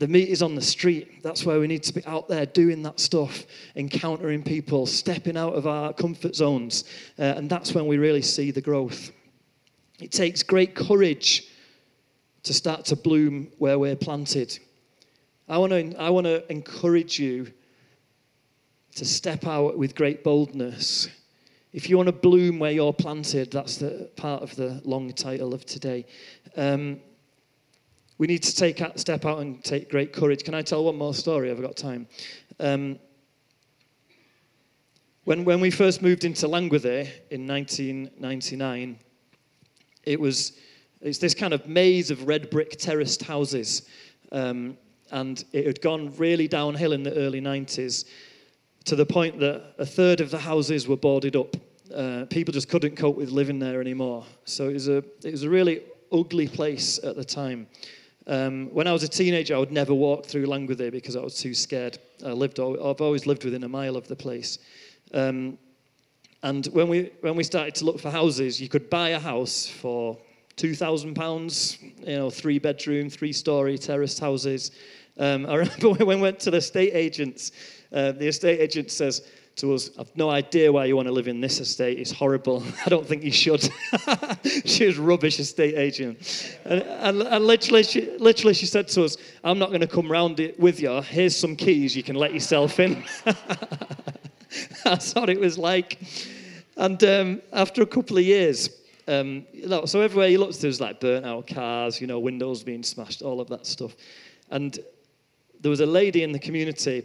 The 0.00 0.08
meat 0.08 0.30
is 0.30 0.40
on 0.40 0.54
the 0.54 0.62
street. 0.62 1.22
That's 1.22 1.44
where 1.44 1.60
we 1.60 1.66
need 1.66 1.82
to 1.82 1.92
be 1.92 2.02
out 2.06 2.26
there 2.26 2.46
doing 2.46 2.82
that 2.84 2.98
stuff, 2.98 3.44
encountering 3.76 4.42
people, 4.42 4.86
stepping 4.86 5.36
out 5.36 5.52
of 5.52 5.66
our 5.66 5.92
comfort 5.92 6.34
zones. 6.34 6.84
Uh, 7.18 7.34
and 7.36 7.50
that's 7.50 7.74
when 7.74 7.86
we 7.86 7.98
really 7.98 8.22
see 8.22 8.50
the 8.50 8.62
growth. 8.62 9.12
It 10.00 10.10
takes 10.10 10.42
great 10.42 10.74
courage 10.74 11.48
to 12.44 12.54
start 12.54 12.86
to 12.86 12.96
bloom 12.96 13.48
where 13.58 13.78
we're 13.78 13.94
planted. 13.94 14.58
I 15.50 15.58
want 15.58 15.72
to, 15.72 15.94
I 15.98 16.08
want 16.08 16.24
to 16.24 16.50
encourage 16.50 17.18
you 17.18 17.52
to 18.94 19.04
step 19.04 19.46
out 19.46 19.76
with 19.76 19.94
great 19.94 20.24
boldness. 20.24 21.08
If 21.74 21.90
you 21.90 21.98
want 21.98 22.06
to 22.06 22.12
bloom 22.12 22.58
where 22.58 22.72
you're 22.72 22.94
planted, 22.94 23.50
that's 23.50 23.76
the 23.76 24.08
part 24.16 24.42
of 24.42 24.56
the 24.56 24.80
long 24.82 25.12
title 25.12 25.52
of 25.52 25.66
today. 25.66 26.06
Um, 26.56 27.00
we 28.20 28.26
need 28.26 28.42
to 28.42 28.54
take 28.54 28.82
out, 28.82 29.00
step 29.00 29.24
out 29.24 29.38
and 29.38 29.64
take 29.64 29.88
great 29.88 30.12
courage. 30.12 30.44
Can 30.44 30.52
I 30.52 30.60
tell 30.60 30.84
one 30.84 30.98
more 30.98 31.14
story? 31.14 31.50
I've 31.50 31.62
got 31.62 31.74
time. 31.74 32.06
Um, 32.60 32.98
when, 35.24 35.42
when 35.46 35.58
we 35.58 35.70
first 35.70 36.02
moved 36.02 36.24
into 36.24 36.46
Langworthy 36.46 37.08
in 37.30 37.46
1999, 37.46 38.98
it 40.04 40.20
was 40.20 40.52
it's 41.00 41.16
this 41.16 41.32
kind 41.32 41.54
of 41.54 41.66
maze 41.66 42.10
of 42.10 42.28
red 42.28 42.50
brick 42.50 42.76
terraced 42.78 43.22
houses. 43.22 43.88
Um, 44.32 44.76
and 45.12 45.42
it 45.54 45.66
had 45.66 45.80
gone 45.80 46.14
really 46.18 46.46
downhill 46.46 46.92
in 46.92 47.02
the 47.02 47.14
early 47.14 47.40
90s 47.40 48.04
to 48.84 48.96
the 48.96 49.06
point 49.06 49.40
that 49.40 49.76
a 49.78 49.86
third 49.86 50.20
of 50.20 50.30
the 50.30 50.38
houses 50.38 50.86
were 50.86 50.98
boarded 50.98 51.36
up. 51.36 51.56
Uh, 51.94 52.26
people 52.28 52.52
just 52.52 52.68
couldn't 52.68 52.96
cope 52.96 53.16
with 53.16 53.30
living 53.30 53.58
there 53.58 53.80
anymore. 53.80 54.26
So 54.44 54.68
it 54.68 54.74
was 54.74 54.88
a, 54.88 54.98
it 55.24 55.30
was 55.32 55.44
a 55.44 55.48
really 55.48 55.84
ugly 56.12 56.48
place 56.48 57.02
at 57.02 57.16
the 57.16 57.24
time. 57.24 57.66
Um, 58.26 58.68
when 58.72 58.86
I 58.86 58.92
was 58.92 59.02
a 59.02 59.08
teenager, 59.08 59.54
I 59.54 59.58
would 59.58 59.72
never 59.72 59.94
walk 59.94 60.26
through 60.26 60.46
Langworthy 60.46 60.90
because 60.90 61.16
I 61.16 61.20
was 61.20 61.36
too 61.36 61.54
scared. 61.54 61.98
I 62.24 62.32
lived, 62.32 62.60
I've 62.60 63.00
always 63.00 63.26
lived 63.26 63.44
within 63.44 63.64
a 63.64 63.68
mile 63.68 63.96
of 63.96 64.08
the 64.08 64.16
place. 64.16 64.58
Um, 65.12 65.58
and 66.42 66.66
when 66.66 66.88
we, 66.88 67.12
when 67.20 67.36
we 67.36 67.44
started 67.44 67.74
to 67.76 67.84
look 67.84 67.98
for 67.98 68.10
houses, 68.10 68.60
you 68.60 68.68
could 68.68 68.88
buy 68.88 69.10
a 69.10 69.18
house 69.18 69.66
for 69.66 70.18
£2,000, 70.56 72.06
you 72.06 72.16
know, 72.16 72.30
three 72.30 72.58
bedroom, 72.58 73.10
three 73.10 73.32
story 73.32 73.78
terraced 73.78 74.20
houses. 74.20 74.72
Um, 75.18 75.46
I 75.48 75.56
remember 75.56 75.90
when 75.90 76.06
we 76.06 76.16
went 76.16 76.40
to 76.40 76.50
the 76.50 76.58
estate 76.58 76.92
agents, 76.94 77.52
uh, 77.92 78.12
the 78.12 78.28
estate 78.28 78.60
agent 78.60 78.90
says, 78.90 79.26
to 79.56 79.74
us, 79.74 79.90
I've 79.98 80.14
no 80.16 80.30
idea 80.30 80.72
why 80.72 80.86
you 80.86 80.96
want 80.96 81.08
to 81.08 81.12
live 81.12 81.28
in 81.28 81.40
this 81.40 81.60
estate. 81.60 81.98
It's 81.98 82.10
horrible. 82.10 82.62
I 82.86 82.88
don't 82.88 83.06
think 83.06 83.22
you 83.22 83.32
should. 83.32 83.68
she 84.64 84.86
was 84.86 84.98
rubbish 84.98 85.38
estate 85.38 85.74
agent. 85.76 86.58
And, 86.64 86.82
and, 86.82 87.22
and, 87.22 87.46
literally, 87.46 87.82
she, 87.82 88.16
literally, 88.18 88.54
she 88.54 88.66
said 88.66 88.88
to 88.88 89.04
us, 89.04 89.16
I'm 89.44 89.58
not 89.58 89.68
going 89.68 89.80
to 89.80 89.86
come 89.86 90.10
round 90.10 90.40
it 90.40 90.58
with 90.58 90.80
you. 90.80 91.00
Here's 91.02 91.36
some 91.36 91.56
keys. 91.56 91.96
You 91.96 92.02
can 92.02 92.16
let 92.16 92.32
yourself 92.32 92.80
in. 92.80 93.04
That's 94.84 95.14
what 95.14 95.28
it 95.28 95.38
was 95.38 95.58
like. 95.58 95.98
And 96.76 97.02
um, 97.04 97.42
after 97.52 97.82
a 97.82 97.86
couple 97.86 98.16
of 98.16 98.24
years, 98.24 98.70
um, 99.06 99.44
so 99.84 100.00
everywhere 100.00 100.28
you 100.28 100.38
looked, 100.38 100.60
there 100.60 100.68
was 100.68 100.80
like 100.80 101.00
burnt 101.00 101.26
out 101.26 101.46
cars, 101.46 102.00
you 102.00 102.06
know, 102.06 102.18
windows 102.18 102.62
being 102.62 102.82
smashed, 102.82 103.22
all 103.22 103.40
of 103.40 103.48
that 103.48 103.66
stuff. 103.66 103.96
And 104.50 104.78
there 105.60 105.70
was 105.70 105.80
a 105.80 105.86
lady 105.86 106.22
in 106.22 106.32
the 106.32 106.38
community 106.38 107.04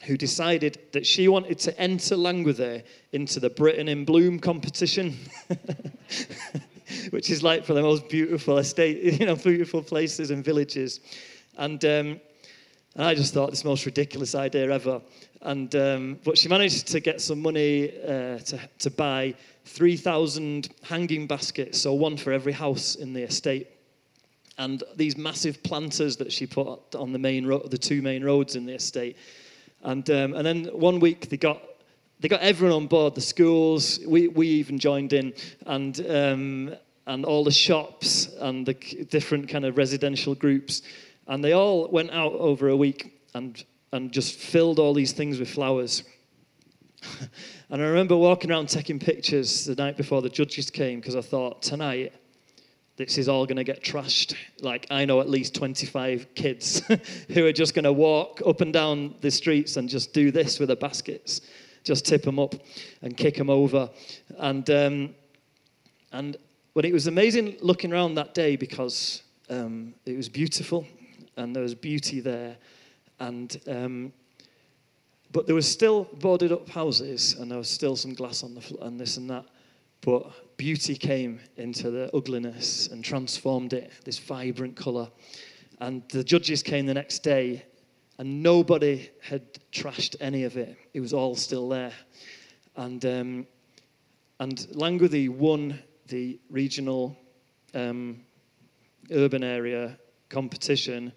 who 0.00 0.16
decided 0.16 0.78
that 0.92 1.06
she 1.06 1.28
wanted 1.28 1.58
to 1.58 1.80
enter 1.80 2.16
Langworthy 2.16 2.82
into 3.12 3.40
the 3.40 3.50
Britain 3.50 3.88
in 3.88 4.04
Bloom 4.04 4.38
competition, 4.38 5.16
which 7.10 7.30
is 7.30 7.42
like 7.42 7.64
for 7.64 7.74
the 7.74 7.82
most 7.82 8.08
beautiful 8.08 8.58
estate, 8.58 9.02
you 9.20 9.26
know, 9.26 9.36
beautiful 9.36 9.82
places 9.82 10.30
and 10.30 10.44
villages. 10.44 11.00
And, 11.56 11.84
um, 11.84 12.20
and 12.94 13.04
I 13.04 13.14
just 13.14 13.34
thought 13.34 13.50
this 13.50 13.64
most 13.64 13.86
ridiculous 13.86 14.34
idea 14.34 14.70
ever. 14.70 15.02
And, 15.42 15.74
um, 15.74 16.18
but 16.24 16.38
she 16.38 16.48
managed 16.48 16.86
to 16.88 17.00
get 17.00 17.20
some 17.20 17.42
money 17.42 17.92
uh, 18.02 18.38
to, 18.38 18.60
to 18.78 18.90
buy 18.90 19.34
3,000 19.66 20.68
hanging 20.82 21.26
baskets, 21.26 21.80
so 21.80 21.92
one 21.92 22.16
for 22.16 22.32
every 22.32 22.52
house 22.52 22.94
in 22.94 23.12
the 23.12 23.22
estate. 23.22 23.68
And 24.58 24.82
these 24.96 25.16
massive 25.16 25.62
planters 25.62 26.16
that 26.16 26.32
she 26.32 26.46
put 26.46 26.94
on 26.94 27.12
the 27.12 27.18
main 27.18 27.46
the 27.46 27.78
two 27.78 28.02
main 28.02 28.24
roads 28.24 28.56
in 28.56 28.66
the 28.66 28.74
estate 28.74 29.16
and, 29.82 30.08
um, 30.10 30.34
and 30.34 30.44
then 30.44 30.64
one 30.66 31.00
week 31.00 31.28
they 31.28 31.36
got, 31.36 31.62
they 32.20 32.28
got 32.28 32.40
everyone 32.40 32.74
on 32.74 32.86
board, 32.86 33.14
the 33.14 33.20
schools, 33.20 34.00
we, 34.06 34.28
we 34.28 34.48
even 34.48 34.78
joined 34.78 35.12
in, 35.12 35.32
and, 35.66 36.04
um, 36.08 36.74
and 37.06 37.24
all 37.24 37.44
the 37.44 37.50
shops 37.50 38.28
and 38.40 38.66
the 38.66 38.74
different 39.10 39.48
kind 39.48 39.64
of 39.64 39.76
residential 39.76 40.34
groups. 40.34 40.82
And 41.26 41.42
they 41.42 41.52
all 41.52 41.88
went 41.88 42.10
out 42.10 42.32
over 42.32 42.68
a 42.68 42.76
week 42.76 43.20
and, 43.34 43.64
and 43.92 44.12
just 44.12 44.36
filled 44.36 44.78
all 44.78 44.94
these 44.94 45.12
things 45.12 45.38
with 45.38 45.48
flowers. 45.48 46.02
and 47.70 47.82
I 47.82 47.86
remember 47.86 48.16
walking 48.16 48.50
around 48.50 48.68
taking 48.68 48.98
pictures 48.98 49.64
the 49.64 49.74
night 49.74 49.96
before 49.96 50.20
the 50.22 50.28
judges 50.28 50.70
came 50.70 51.00
because 51.00 51.16
I 51.16 51.20
thought, 51.20 51.62
tonight, 51.62 52.12
this 52.98 53.16
is 53.16 53.28
all 53.28 53.46
going 53.46 53.56
to 53.56 53.64
get 53.64 53.82
trashed. 53.82 54.34
Like, 54.60 54.88
I 54.90 55.04
know 55.04 55.20
at 55.20 55.30
least 55.30 55.54
25 55.54 56.34
kids 56.34 56.82
who 57.28 57.46
are 57.46 57.52
just 57.52 57.72
going 57.72 57.84
to 57.84 57.92
walk 57.92 58.42
up 58.44 58.60
and 58.60 58.72
down 58.72 59.14
the 59.20 59.30
streets 59.30 59.76
and 59.76 59.88
just 59.88 60.12
do 60.12 60.32
this 60.32 60.58
with 60.58 60.66
their 60.66 60.76
baskets, 60.76 61.40
just 61.84 62.04
tip 62.04 62.22
them 62.22 62.40
up 62.40 62.56
and 63.00 63.16
kick 63.16 63.36
them 63.36 63.50
over. 63.50 63.88
And, 64.38 64.68
um, 64.68 65.14
and 66.10 66.36
but 66.74 66.84
it 66.84 66.92
was 66.92 67.06
amazing 67.06 67.56
looking 67.60 67.92
around 67.92 68.16
that 68.16 68.34
day 68.34 68.56
because 68.56 69.22
um, 69.48 69.94
it 70.04 70.16
was 70.16 70.28
beautiful 70.28 70.84
and 71.36 71.54
there 71.54 71.62
was 71.62 71.76
beauty 71.76 72.18
there. 72.18 72.56
And, 73.20 73.60
um, 73.68 74.12
but 75.30 75.46
there 75.46 75.54
was 75.54 75.70
still 75.70 76.08
boarded 76.14 76.50
up 76.50 76.68
houses 76.68 77.34
and 77.34 77.48
there 77.48 77.58
was 77.58 77.70
still 77.70 77.94
some 77.94 78.12
glass 78.12 78.42
on 78.42 78.56
the 78.56 78.60
floor 78.60 78.84
and 78.84 78.98
this 78.98 79.18
and 79.18 79.30
that. 79.30 79.44
But 80.00 80.56
beauty 80.56 80.96
came 80.96 81.40
into 81.56 81.90
the 81.90 82.14
ugliness 82.14 82.88
and 82.88 83.04
transformed 83.04 83.72
it, 83.72 83.92
this 84.04 84.18
vibrant 84.18 84.76
colour. 84.76 85.10
And 85.80 86.02
the 86.10 86.24
judges 86.24 86.62
came 86.62 86.86
the 86.86 86.94
next 86.94 87.20
day 87.20 87.64
and 88.18 88.42
nobody 88.42 89.10
had 89.22 89.42
trashed 89.72 90.16
any 90.20 90.44
of 90.44 90.56
it. 90.56 90.76
It 90.92 91.00
was 91.00 91.12
all 91.12 91.36
still 91.36 91.68
there. 91.68 91.92
And, 92.76 93.04
um, 93.04 93.46
and 94.40 94.66
Langworthy 94.74 95.28
won 95.28 95.80
the 96.08 96.40
regional 96.50 97.16
um, 97.74 98.20
urban 99.10 99.44
area 99.44 99.98
competition 100.28 101.12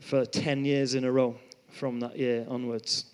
for 0.00 0.24
10 0.24 0.64
years 0.64 0.94
in 0.94 1.04
a 1.04 1.12
row 1.12 1.36
from 1.68 2.00
that 2.00 2.18
year 2.18 2.46
onwards. 2.48 3.06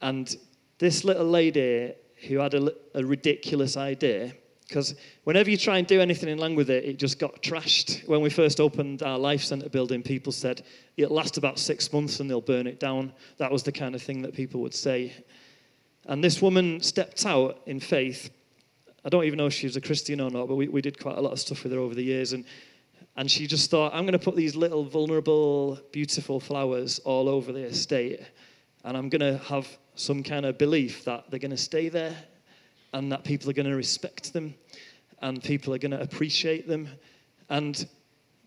And 0.00 0.36
this 0.78 1.04
little 1.04 1.26
lady 1.26 1.94
who 2.26 2.38
had 2.38 2.54
a, 2.54 2.72
a 2.94 3.04
ridiculous 3.04 3.76
idea, 3.76 4.32
because 4.68 4.94
whenever 5.24 5.50
you 5.50 5.56
try 5.56 5.78
and 5.78 5.86
do 5.86 6.00
anything 6.00 6.28
in 6.28 6.38
Langworthy, 6.38 6.74
it 6.74 6.98
just 6.98 7.18
got 7.18 7.42
trashed. 7.42 8.08
When 8.08 8.22
we 8.22 8.30
first 8.30 8.60
opened 8.60 9.02
our 9.02 9.18
Life 9.18 9.42
Centre 9.42 9.68
building, 9.68 10.02
people 10.02 10.32
said 10.32 10.64
it'll 10.96 11.14
last 11.14 11.36
about 11.36 11.58
six 11.58 11.92
months 11.92 12.20
and 12.20 12.30
they'll 12.30 12.40
burn 12.40 12.66
it 12.66 12.80
down. 12.80 13.12
That 13.36 13.52
was 13.52 13.62
the 13.62 13.72
kind 13.72 13.94
of 13.94 14.02
thing 14.02 14.22
that 14.22 14.34
people 14.34 14.60
would 14.62 14.74
say. 14.74 15.12
And 16.06 16.24
this 16.24 16.40
woman 16.40 16.80
stepped 16.80 17.24
out 17.26 17.60
in 17.66 17.78
faith. 17.78 18.30
I 19.04 19.10
don't 19.10 19.24
even 19.24 19.36
know 19.36 19.46
if 19.46 19.52
she 19.52 19.66
was 19.66 19.76
a 19.76 19.80
Christian 19.82 20.20
or 20.20 20.30
not, 20.30 20.48
but 20.48 20.54
we, 20.54 20.68
we 20.68 20.80
did 20.80 20.98
quite 20.98 21.18
a 21.18 21.20
lot 21.20 21.32
of 21.32 21.40
stuff 21.40 21.62
with 21.62 21.72
her 21.72 21.78
over 21.78 21.94
the 21.94 22.02
years. 22.02 22.32
And, 22.32 22.44
and 23.16 23.30
she 23.30 23.46
just 23.46 23.70
thought, 23.70 23.92
I'm 23.94 24.04
going 24.04 24.18
to 24.18 24.18
put 24.18 24.34
these 24.34 24.56
little, 24.56 24.84
vulnerable, 24.84 25.78
beautiful 25.92 26.40
flowers 26.40 27.00
all 27.00 27.28
over 27.28 27.52
the 27.52 27.64
estate. 27.64 28.20
And 28.82 28.96
I'm 28.96 29.08
going 29.10 29.20
to 29.20 29.38
have 29.44 29.68
some 29.94 30.22
kind 30.22 30.44
of 30.46 30.58
belief 30.58 31.04
that 31.04 31.30
they're 31.30 31.38
going 31.38 31.50
to 31.50 31.56
stay 31.56 31.88
there 31.88 32.16
and 32.92 33.10
that 33.12 33.24
people 33.24 33.50
are 33.50 33.54
going 33.54 33.68
to 33.68 33.76
respect 33.76 34.32
them 34.32 34.54
and 35.22 35.42
people 35.42 35.74
are 35.74 35.78
going 35.78 35.90
to 35.90 36.00
appreciate 36.00 36.68
them. 36.68 36.88
And 37.48 37.86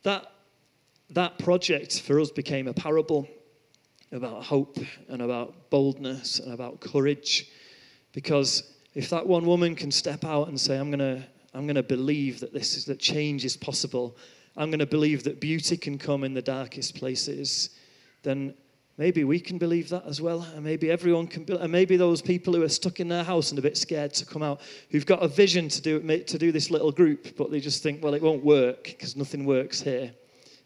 that, 0.04 0.32
that 1.12 1.40
project 1.40 2.02
for 2.02 2.20
us 2.20 2.32
became 2.32 2.68
a 2.68 2.74
parable 2.74 3.28
about 4.12 4.44
hope 4.44 4.78
and 5.10 5.22
about 5.22 5.70
boldness 5.70 6.40
and 6.40 6.54
about 6.54 6.80
courage. 6.80 7.50
Because 8.14 8.74
if 8.96 9.10
that 9.10 9.26
one 9.26 9.46
woman 9.46 9.76
can 9.76 9.92
step 9.92 10.24
out 10.24 10.48
and 10.48 10.60
say, 10.60 10.78
I'm 10.78 10.92
going 10.92 11.00
to 11.00 11.24
I'm 11.54 11.66
going 11.66 11.76
to 11.76 11.84
believe 11.84 12.40
that 12.42 12.54
this 12.54 12.78
is 12.78 12.86
that 12.86 13.00
change 13.00 13.44
is 13.44 13.58
possible. 13.58 14.16
I'm 14.58 14.70
going 14.70 14.80
to 14.80 14.86
believe 14.86 15.24
that 15.24 15.40
beauty 15.40 15.76
can 15.76 15.98
come 15.98 16.24
in 16.24 16.36
the 16.36 16.42
darkest 16.42 16.96
places. 16.96 17.72
Then 18.22 18.54
maybe 18.98 19.24
we 19.24 19.40
can 19.40 19.58
believe 19.58 19.90
that 19.90 20.06
as 20.06 20.22
well. 20.22 20.42
And 20.56 20.64
maybe 20.64 20.90
everyone 20.92 21.28
can 21.28 21.46
and 21.50 21.72
maybe 21.72 21.98
those 21.98 22.22
people 22.22 22.54
who 22.54 22.64
are 22.64 22.70
stuck 22.70 23.00
in 23.00 23.08
their 23.08 23.24
house 23.24 23.52
and 23.52 23.60
a 23.60 23.62
bit 23.62 23.78
scared 23.78 24.14
to 24.16 24.26
come 24.26 24.44
out, 24.44 24.62
who've 24.90 25.06
got 25.06 25.24
a 25.24 25.28
vision 25.28 25.70
to 25.70 25.82
do, 25.82 26.00
to 26.24 26.38
do 26.38 26.52
this 26.52 26.72
little 26.72 26.92
group, 26.92 27.36
but 27.38 27.52
they 27.52 27.60
just 27.60 27.84
think, 27.84 28.04
well, 28.04 28.14
it 28.14 28.22
won't 28.22 28.44
work 28.44 28.84
because 28.86 29.16
nothing 29.16 29.46
works 29.46 29.82
here. 29.82 30.12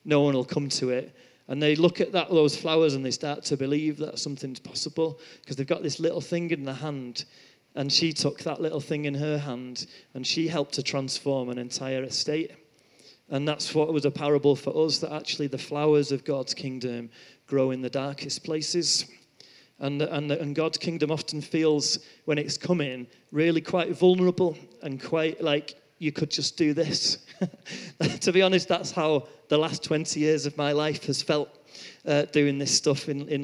No 0.06 0.22
one 0.22 0.34
will 0.34 0.46
come 0.46 0.70
to 0.70 0.90
it. 0.90 1.16
And 1.48 1.62
they 1.62 1.76
look 1.76 2.00
at 2.00 2.14
that, 2.14 2.30
those 2.30 2.56
flowers 2.56 2.94
and 2.94 3.06
they 3.06 3.12
start 3.12 3.44
to 3.46 3.58
believe 3.58 3.98
that 3.98 4.20
something's 4.20 4.60
possible 4.60 5.20
because 5.42 5.58
they've 5.58 5.68
got 5.68 5.84
this 5.84 6.00
little 6.00 6.22
thing 6.22 6.50
in 6.52 6.64
their 6.64 6.76
hand. 6.76 7.26
And 7.76 7.92
she 7.92 8.14
took 8.14 8.40
that 8.40 8.62
little 8.62 8.80
thing 8.80 9.06
in 9.06 9.14
her 9.14 9.38
hand 9.38 9.88
and 10.14 10.26
she 10.26 10.48
helped 10.48 10.74
to 10.76 10.84
transform 10.84 11.50
an 11.50 11.58
entire 11.58 12.04
estate. 12.04 12.52
And 13.30 13.48
that's 13.48 13.74
what 13.74 13.94
was 13.94 14.06
a 14.06 14.12
parable 14.12 14.56
for 14.58 14.86
us 14.86 15.00
that 15.00 15.14
actually 15.14 15.48
the 15.48 15.58
flowers 15.58 16.12
of 16.12 16.26
God's 16.26 16.54
kingdom 16.54 17.10
grow 17.52 17.72
in 17.72 17.82
the 17.82 17.90
darkest 17.90 18.46
places. 18.46 19.06
And, 19.80 20.02
and, 20.02 20.32
and 20.32 20.56
God's 20.56 20.78
kingdom 20.78 21.12
often 21.12 21.42
feels, 21.42 22.00
when 22.24 22.38
it's 22.38 22.58
coming, 22.58 23.08
really 23.34 23.60
quite 23.60 23.92
vulnerable 23.94 24.58
and 24.84 25.04
quite 25.04 25.44
like 25.44 25.76
you 26.00 26.14
could 26.14 26.32
just 26.32 26.56
do 26.56 26.74
this. 26.74 27.26
to 28.22 28.32
be 28.32 28.42
honest, 28.42 28.70
that's 28.70 28.92
how 28.92 29.28
the 29.50 29.58
last 29.58 29.84
20 29.84 30.18
years 30.18 30.46
of 30.46 30.56
my 30.56 30.72
life 30.72 31.04
has 31.08 31.22
felt 31.22 31.50
uh, 32.06 32.22
doing 32.32 32.58
this 32.58 32.74
stuff 32.74 33.10
in, 33.10 33.28
in. 33.28 33.44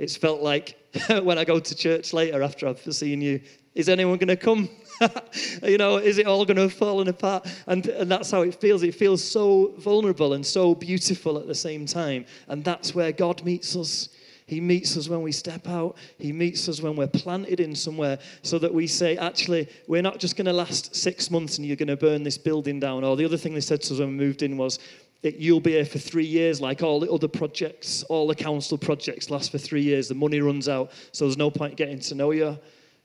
It's 0.00 0.16
felt 0.16 0.42
like 0.42 0.76
when 1.22 1.38
I 1.38 1.44
go 1.44 1.60
to 1.60 1.74
church 1.76 2.12
later 2.12 2.42
after 2.42 2.66
I've 2.66 2.80
seen 2.80 3.22
you, 3.22 3.40
is 3.76 3.88
anyone 3.88 4.18
going 4.18 4.26
to 4.26 4.36
come? 4.36 4.68
you 5.62 5.78
know, 5.78 5.96
is 5.96 6.18
it 6.18 6.26
all 6.26 6.44
going 6.44 6.56
to 6.56 6.62
have 6.62 6.72
fallen 6.72 7.08
apart? 7.08 7.46
And, 7.66 7.86
and 7.86 8.10
that's 8.10 8.30
how 8.30 8.42
it 8.42 8.54
feels. 8.54 8.82
It 8.82 8.94
feels 8.94 9.22
so 9.22 9.74
vulnerable 9.78 10.34
and 10.34 10.44
so 10.44 10.74
beautiful 10.74 11.38
at 11.38 11.46
the 11.46 11.54
same 11.54 11.86
time. 11.86 12.26
And 12.48 12.64
that's 12.64 12.94
where 12.94 13.12
God 13.12 13.44
meets 13.44 13.76
us. 13.76 14.10
He 14.46 14.60
meets 14.60 14.96
us 14.96 15.08
when 15.08 15.22
we 15.22 15.30
step 15.30 15.68
out. 15.68 15.96
He 16.18 16.32
meets 16.32 16.68
us 16.68 16.82
when 16.82 16.96
we're 16.96 17.06
planted 17.06 17.60
in 17.60 17.74
somewhere 17.74 18.18
so 18.42 18.58
that 18.58 18.74
we 18.74 18.88
say, 18.88 19.16
actually, 19.16 19.68
we're 19.86 20.02
not 20.02 20.18
just 20.18 20.36
going 20.36 20.46
to 20.46 20.52
last 20.52 20.94
six 20.94 21.30
months 21.30 21.58
and 21.58 21.66
you're 21.66 21.76
going 21.76 21.86
to 21.86 21.96
burn 21.96 22.24
this 22.24 22.36
building 22.36 22.80
down. 22.80 23.04
Or 23.04 23.16
the 23.16 23.24
other 23.24 23.36
thing 23.36 23.54
they 23.54 23.60
said 23.60 23.80
to 23.82 23.94
us 23.94 24.00
when 24.00 24.08
we 24.08 24.14
moved 24.14 24.42
in 24.42 24.56
was, 24.56 24.80
that 25.22 25.36
you'll 25.36 25.60
be 25.60 25.72
here 25.72 25.84
for 25.84 25.98
three 25.98 26.24
years, 26.24 26.60
like 26.60 26.82
all 26.82 26.98
the 26.98 27.10
other 27.12 27.28
projects, 27.28 28.02
all 28.04 28.26
the 28.26 28.34
council 28.34 28.78
projects 28.78 29.30
last 29.30 29.52
for 29.52 29.58
three 29.58 29.82
years. 29.82 30.08
The 30.08 30.14
money 30.14 30.40
runs 30.40 30.68
out, 30.68 30.92
so 31.12 31.26
there's 31.26 31.36
no 31.36 31.50
point 31.50 31.76
getting 31.76 32.00
to 32.00 32.14
know 32.14 32.30
you. 32.30 32.58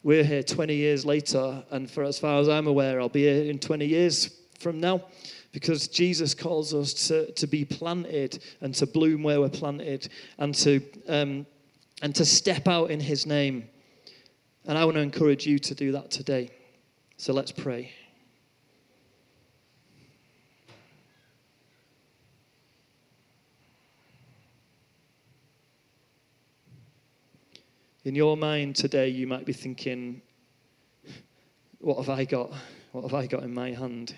We're 0.06 0.24
here 0.24 0.44
20 0.44 0.76
years 0.76 1.04
later, 1.04 1.63
and 1.72 1.89
for 1.89 2.04
as 2.04 2.20
far 2.20 2.39
as 2.39 2.48
I'm 2.48 2.68
aware, 2.68 3.02
I'll 3.02 3.10
be 3.10 3.24
here 3.24 3.50
in 3.50 3.58
20 3.58 3.88
years 3.88 4.30
from 4.60 4.80
now 4.80 5.04
because 5.52 5.88
Jesus 5.88 6.36
calls 6.36 6.76
us 6.76 7.08
to, 7.08 7.32
to 7.32 7.48
be 7.48 7.65
planted 7.65 8.38
and 8.62 8.72
to 8.76 8.86
bloom 8.86 9.24
where 9.24 9.41
we're 9.41 9.50
planted 9.50 10.08
and 10.38 10.54
to, 10.54 10.80
um, 11.08 11.48
and 12.04 12.13
to 12.13 12.24
step 12.24 12.68
out 12.68 12.91
in 12.91 13.00
His 13.00 13.26
name. 13.26 13.68
And 14.65 14.78
I 14.78 14.86
want 14.86 14.94
to 14.94 15.02
encourage 15.02 15.48
you 15.48 15.58
to 15.58 15.74
do 15.74 15.91
that 15.94 16.12
today. 16.12 16.52
So 17.18 17.34
let's 17.34 17.52
pray. 17.52 17.91
In 28.06 28.13
your 28.13 28.38
mind 28.38 28.76
today, 28.76 29.10
you 29.10 29.26
might 29.26 29.48
be 29.48 29.52
thinking, 29.52 30.22
what 31.80 31.98
have 31.98 32.10
I 32.10 32.24
got? 32.24 32.54
What 32.91 33.02
have 33.02 33.15
I 33.15 33.26
got 33.26 33.41
in 33.41 33.52
my 33.52 33.72
hand? 33.72 34.13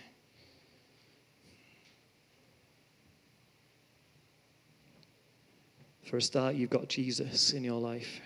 For 6.04 6.18
a 6.18 6.22
start, 6.22 6.56
you've 6.56 6.70
got 6.70 6.90
Jesus 6.90 7.54
in 7.54 7.64
your 7.64 7.80
life. 7.80 8.20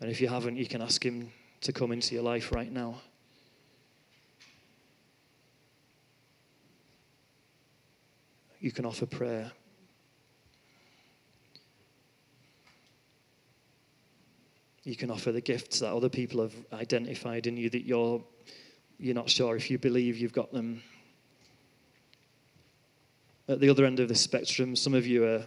And 0.00 0.08
if 0.08 0.20
you 0.20 0.28
haven't, 0.28 0.56
you 0.56 0.66
can 0.66 0.82
ask 0.82 1.04
him 1.04 1.32
to 1.62 1.72
come 1.72 1.90
into 1.90 2.14
your 2.14 2.22
life 2.22 2.52
right 2.52 2.70
now. 2.70 3.00
You 8.60 8.70
can 8.70 8.86
offer 8.86 9.06
prayer. 9.06 9.50
You 14.86 14.94
can 14.94 15.10
offer 15.10 15.32
the 15.32 15.40
gifts 15.40 15.80
that 15.80 15.92
other 15.92 16.08
people 16.08 16.40
have 16.40 16.54
identified 16.72 17.48
in 17.48 17.56
you 17.56 17.68
that 17.70 17.84
you're, 17.84 18.22
you're 19.00 19.16
not 19.16 19.28
sure 19.28 19.56
if 19.56 19.68
you 19.68 19.78
believe 19.78 20.16
you've 20.16 20.32
got 20.32 20.52
them. 20.52 20.80
At 23.48 23.58
the 23.58 23.68
other 23.68 23.84
end 23.84 23.98
of 23.98 24.06
the 24.06 24.14
spectrum, 24.14 24.76
some 24.76 24.94
of 24.94 25.04
you 25.04 25.24
are 25.24 25.42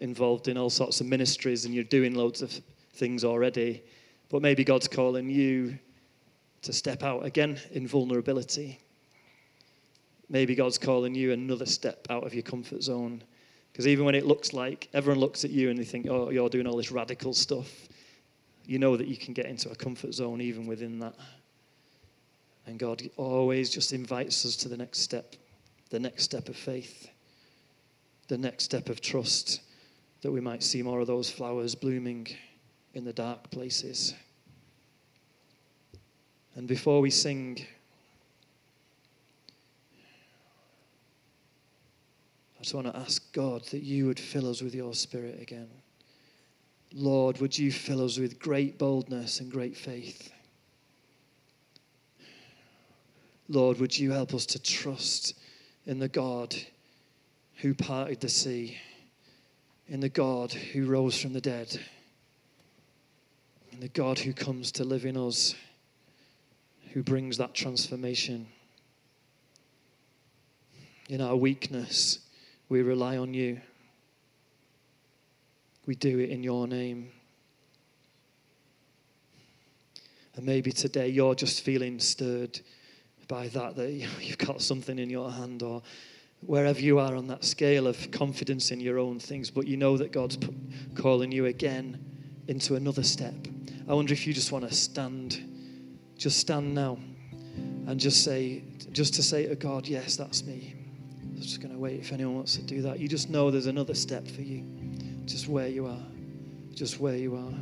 involved 0.00 0.48
in 0.48 0.56
all 0.56 0.70
sorts 0.70 1.02
of 1.02 1.08
ministries 1.08 1.66
and 1.66 1.74
you're 1.74 1.84
doing 1.84 2.14
loads 2.14 2.40
of 2.40 2.58
things 2.94 3.22
already, 3.22 3.82
but 4.30 4.40
maybe 4.40 4.64
God's 4.64 4.88
calling 4.88 5.28
you 5.28 5.78
to 6.62 6.72
step 6.72 7.02
out 7.02 7.26
again 7.26 7.60
in 7.72 7.86
vulnerability. 7.86 8.80
Maybe 10.30 10.54
God's 10.54 10.78
calling 10.78 11.14
you 11.14 11.32
another 11.32 11.66
step 11.66 12.06
out 12.08 12.24
of 12.24 12.32
your 12.32 12.44
comfort 12.44 12.82
zone. 12.82 13.22
Because 13.72 13.86
even 13.86 14.06
when 14.06 14.14
it 14.14 14.24
looks 14.24 14.54
like 14.54 14.88
everyone 14.94 15.20
looks 15.20 15.44
at 15.44 15.50
you 15.50 15.68
and 15.68 15.78
they 15.78 15.84
think, 15.84 16.06
oh, 16.08 16.30
you're 16.30 16.48
doing 16.48 16.66
all 16.66 16.78
this 16.78 16.90
radical 16.90 17.34
stuff, 17.34 17.68
you 18.70 18.78
know 18.78 18.96
that 18.96 19.08
you 19.08 19.16
can 19.16 19.34
get 19.34 19.46
into 19.46 19.68
a 19.68 19.74
comfort 19.74 20.14
zone 20.14 20.40
even 20.40 20.64
within 20.64 21.00
that. 21.00 21.16
And 22.66 22.78
God 22.78 23.02
always 23.16 23.68
just 23.68 23.92
invites 23.92 24.46
us 24.46 24.54
to 24.58 24.68
the 24.68 24.76
next 24.76 25.00
step, 25.00 25.34
the 25.90 25.98
next 25.98 26.22
step 26.22 26.48
of 26.48 26.54
faith, 26.54 27.10
the 28.28 28.38
next 28.38 28.62
step 28.62 28.88
of 28.88 29.00
trust 29.00 29.62
that 30.22 30.30
we 30.30 30.40
might 30.40 30.62
see 30.62 30.82
more 30.82 31.00
of 31.00 31.08
those 31.08 31.28
flowers 31.28 31.74
blooming 31.74 32.28
in 32.94 33.02
the 33.02 33.12
dark 33.12 33.50
places. 33.50 34.14
And 36.54 36.68
before 36.68 37.00
we 37.00 37.10
sing, 37.10 37.66
I 42.56 42.62
just 42.62 42.74
want 42.74 42.86
to 42.86 42.96
ask 42.96 43.32
God 43.32 43.64
that 43.72 43.82
you 43.82 44.06
would 44.06 44.20
fill 44.20 44.48
us 44.48 44.62
with 44.62 44.76
your 44.76 44.94
spirit 44.94 45.42
again. 45.42 45.70
Lord, 46.92 47.40
would 47.40 47.56
you 47.58 47.70
fill 47.70 48.04
us 48.04 48.18
with 48.18 48.38
great 48.38 48.78
boldness 48.78 49.40
and 49.40 49.50
great 49.50 49.76
faith? 49.76 50.32
Lord, 53.48 53.78
would 53.80 53.98
you 53.98 54.12
help 54.12 54.34
us 54.34 54.46
to 54.46 54.62
trust 54.62 55.34
in 55.86 55.98
the 55.98 56.08
God 56.08 56.54
who 57.56 57.74
parted 57.74 58.20
the 58.20 58.28
sea? 58.28 58.78
in 59.90 59.98
the 59.98 60.08
God 60.08 60.52
who 60.52 60.86
rose 60.86 61.20
from 61.20 61.32
the 61.32 61.40
dead, 61.40 61.78
in 63.72 63.80
the 63.80 63.88
God 63.88 64.20
who 64.20 64.32
comes 64.32 64.70
to 64.72 64.84
live 64.84 65.04
in 65.04 65.16
us, 65.16 65.56
who 66.92 67.02
brings 67.02 67.36
that 67.38 67.54
transformation. 67.54 68.46
In 71.08 71.20
our 71.20 71.34
weakness, 71.34 72.20
we 72.68 72.82
rely 72.82 73.16
on 73.16 73.34
you. 73.34 73.60
We 75.90 75.96
do 75.96 76.20
it 76.20 76.30
in 76.30 76.44
your 76.44 76.68
name. 76.68 77.10
And 80.36 80.46
maybe 80.46 80.70
today 80.70 81.08
you're 81.08 81.34
just 81.34 81.62
feeling 81.62 81.98
stirred 81.98 82.60
by 83.26 83.48
that, 83.48 83.74
that 83.74 83.90
you've 84.20 84.38
got 84.38 84.62
something 84.62 85.00
in 85.00 85.10
your 85.10 85.32
hand, 85.32 85.64
or 85.64 85.82
wherever 86.46 86.78
you 86.78 87.00
are 87.00 87.16
on 87.16 87.26
that 87.26 87.44
scale 87.44 87.88
of 87.88 88.08
confidence 88.12 88.70
in 88.70 88.78
your 88.78 89.00
own 89.00 89.18
things, 89.18 89.50
but 89.50 89.66
you 89.66 89.76
know 89.76 89.96
that 89.96 90.12
God's 90.12 90.38
calling 90.94 91.32
you 91.32 91.46
again 91.46 91.98
into 92.46 92.76
another 92.76 93.02
step. 93.02 93.34
I 93.88 93.94
wonder 93.94 94.12
if 94.12 94.28
you 94.28 94.32
just 94.32 94.52
want 94.52 94.68
to 94.68 94.72
stand, 94.72 95.42
just 96.16 96.38
stand 96.38 96.72
now, 96.72 97.00
and 97.88 97.98
just 97.98 98.22
say, 98.22 98.62
just 98.92 99.14
to 99.14 99.24
say 99.24 99.48
to 99.48 99.56
God, 99.56 99.88
Yes, 99.88 100.14
that's 100.14 100.44
me. 100.44 100.72
I'm 101.20 101.42
just 101.42 101.60
going 101.60 101.74
to 101.74 101.80
wait 101.80 101.98
if 101.98 102.12
anyone 102.12 102.36
wants 102.36 102.54
to 102.54 102.62
do 102.62 102.80
that. 102.82 103.00
You 103.00 103.08
just 103.08 103.28
know 103.28 103.50
there's 103.50 103.66
another 103.66 103.94
step 103.94 104.24
for 104.28 104.42
you, 104.42 104.64
just 105.30 105.46
where 105.46 105.68
you 105.68 105.86
are, 105.86 106.02
just 106.74 106.98
where 106.98 107.14
you 107.14 107.36
are. 107.36 107.54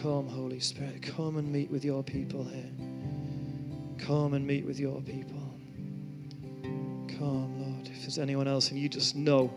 Come, 0.00 0.28
Holy 0.28 0.60
Spirit, 0.60 1.00
come 1.00 1.38
and 1.38 1.50
meet 1.50 1.70
with 1.70 1.82
your 1.82 2.02
people 2.02 2.44
here. 2.44 2.70
Come 3.98 4.34
and 4.34 4.46
meet 4.46 4.66
with 4.66 4.78
your 4.78 5.00
people. 5.00 5.42
Come, 7.18 7.58
Lord. 7.58 7.88
If 7.88 8.02
there's 8.02 8.18
anyone 8.18 8.46
else 8.46 8.70
and 8.70 8.78
you 8.78 8.90
just 8.90 9.16
know, 9.16 9.50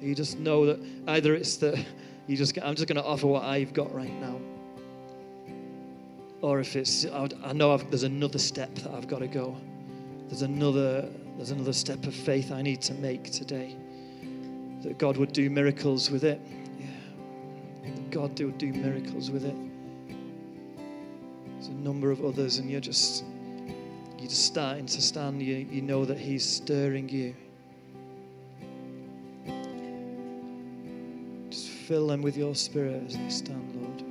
you 0.00 0.16
just 0.16 0.36
know 0.40 0.66
that 0.66 0.80
either 1.06 1.36
it's 1.36 1.56
that 1.58 1.82
you 2.26 2.36
just, 2.36 2.58
I'm 2.60 2.74
just 2.74 2.88
going 2.88 3.00
to 3.00 3.04
offer 3.04 3.28
what 3.28 3.44
I've 3.44 3.72
got 3.72 3.94
right 3.94 4.12
now. 4.20 4.40
Or 6.40 6.58
if 6.58 6.74
it's, 6.74 7.06
I 7.06 7.52
know 7.52 7.72
I've, 7.72 7.88
there's 7.90 8.02
another 8.02 8.40
step 8.40 8.74
that 8.74 8.90
I've 8.90 9.06
got 9.06 9.20
to 9.20 9.28
go. 9.28 9.56
There's 10.28 10.42
another, 10.42 11.08
there's 11.36 11.52
another 11.52 11.72
step 11.72 12.04
of 12.06 12.14
faith 12.14 12.50
I 12.50 12.60
need 12.60 12.82
to 12.82 12.94
make 12.94 13.30
today. 13.30 13.76
That 14.84 14.98
God 14.98 15.16
would 15.16 15.32
do 15.32 15.48
miracles 15.48 16.10
with 16.10 16.24
it. 16.24 16.38
Yeah. 16.78 17.90
God 18.10 18.38
would 18.38 18.58
do 18.58 18.70
miracles 18.70 19.30
with 19.30 19.46
it. 19.46 19.56
There's 21.54 21.68
a 21.68 21.72
number 21.72 22.10
of 22.10 22.22
others, 22.22 22.58
and 22.58 22.70
you're 22.70 22.82
just 22.82 23.24
you're 24.18 24.28
just 24.28 24.44
starting 24.44 24.84
to 24.84 25.00
stand. 25.00 25.42
You, 25.42 25.66
you 25.70 25.80
know 25.80 26.04
that 26.04 26.18
He's 26.18 26.44
stirring 26.44 27.08
you. 27.08 27.34
Just 31.48 31.70
fill 31.70 32.08
them 32.08 32.20
with 32.20 32.36
your 32.36 32.54
spirit 32.54 33.04
as 33.06 33.16
they 33.16 33.30
stand, 33.30 33.74
Lord. 33.82 34.04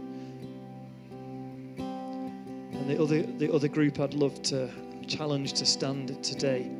And 2.74 2.90
the 2.90 3.00
other, 3.00 3.22
the 3.22 3.54
other 3.54 3.68
group 3.68 4.00
I'd 4.00 4.16
love 4.16 4.42
to 4.44 4.72
challenge 5.06 5.54
to 5.54 5.68
stand 5.68 6.24
today 6.24 6.72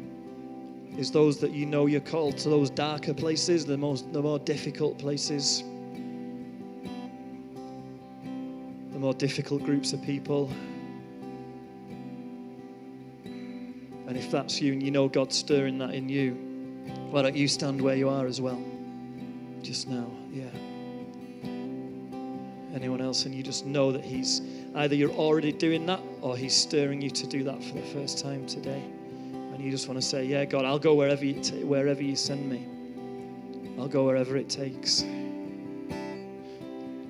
is 0.98 1.12
those 1.12 1.40
that 1.40 1.52
you 1.52 1.66
know 1.66 1.88
you're 1.88 2.02
called 2.02 2.38
to 2.40 2.50
those 2.50 2.70
darker 2.70 3.14
places, 3.14 3.66
the 3.66 3.78
most 3.78 4.12
the 4.14 4.22
more 4.22 4.40
difficult 4.40 4.98
places, 5.00 5.64
the 8.92 9.00
more 9.00 9.14
difficult 9.14 9.64
groups 9.64 9.94
of 9.94 10.02
people. 10.04 10.52
And 14.08 14.18
if 14.18 14.30
that's 14.30 14.62
you 14.62 14.74
and 14.74 14.84
you 14.84 14.92
know 14.92 15.08
God's 15.08 15.36
stirring 15.36 15.80
that 15.80 15.96
in 15.96 16.10
you, 16.10 16.34
why 17.10 17.24
don't 17.24 17.36
you 17.36 17.48
stand 17.48 17.82
where 17.82 17.96
you 17.96 18.10
are 18.10 18.28
as 18.28 18.40
well? 18.40 18.64
Just 19.64 19.88
now, 19.88 20.12
yeah. 20.32 20.50
Anyone 22.76 23.02
else, 23.02 23.26
and 23.26 23.34
you 23.34 23.42
just 23.42 23.66
know 23.66 23.92
that 23.92 24.04
He's 24.04 24.42
either 24.76 24.94
you're 24.94 25.12
already 25.12 25.52
doing 25.52 25.88
that 25.88 26.02
or 26.22 26.38
He's 26.38 26.56
stirring 26.56 27.02
you 27.02 27.10
to 27.10 27.26
do 27.26 27.44
that 27.46 27.64
for 27.64 27.74
the 27.74 27.82
first 27.82 28.20
time 28.20 28.46
today. 28.46 28.84
And 29.54 29.64
you 29.64 29.70
just 29.70 29.88
want 29.88 30.02
to 30.02 30.06
say, 30.06 30.26
Yeah, 30.26 30.46
God, 30.46 30.66
I'll 30.66 30.80
go 30.80 30.96
wherever 30.96 31.24
you, 31.24 31.40
t- 31.40 31.64
wherever 31.64 32.02
you 32.02 32.16
send 32.16 32.50
me. 32.50 32.68
I'll 33.80 33.88
go 33.88 34.04
wherever 34.04 34.36
it 34.36 34.50
takes. 34.50 35.04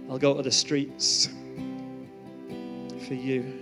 I'll 0.10 0.20
go 0.20 0.36
to 0.36 0.44
the 0.44 0.52
streets 0.52 1.30
for 3.08 3.14
you. 3.14 3.60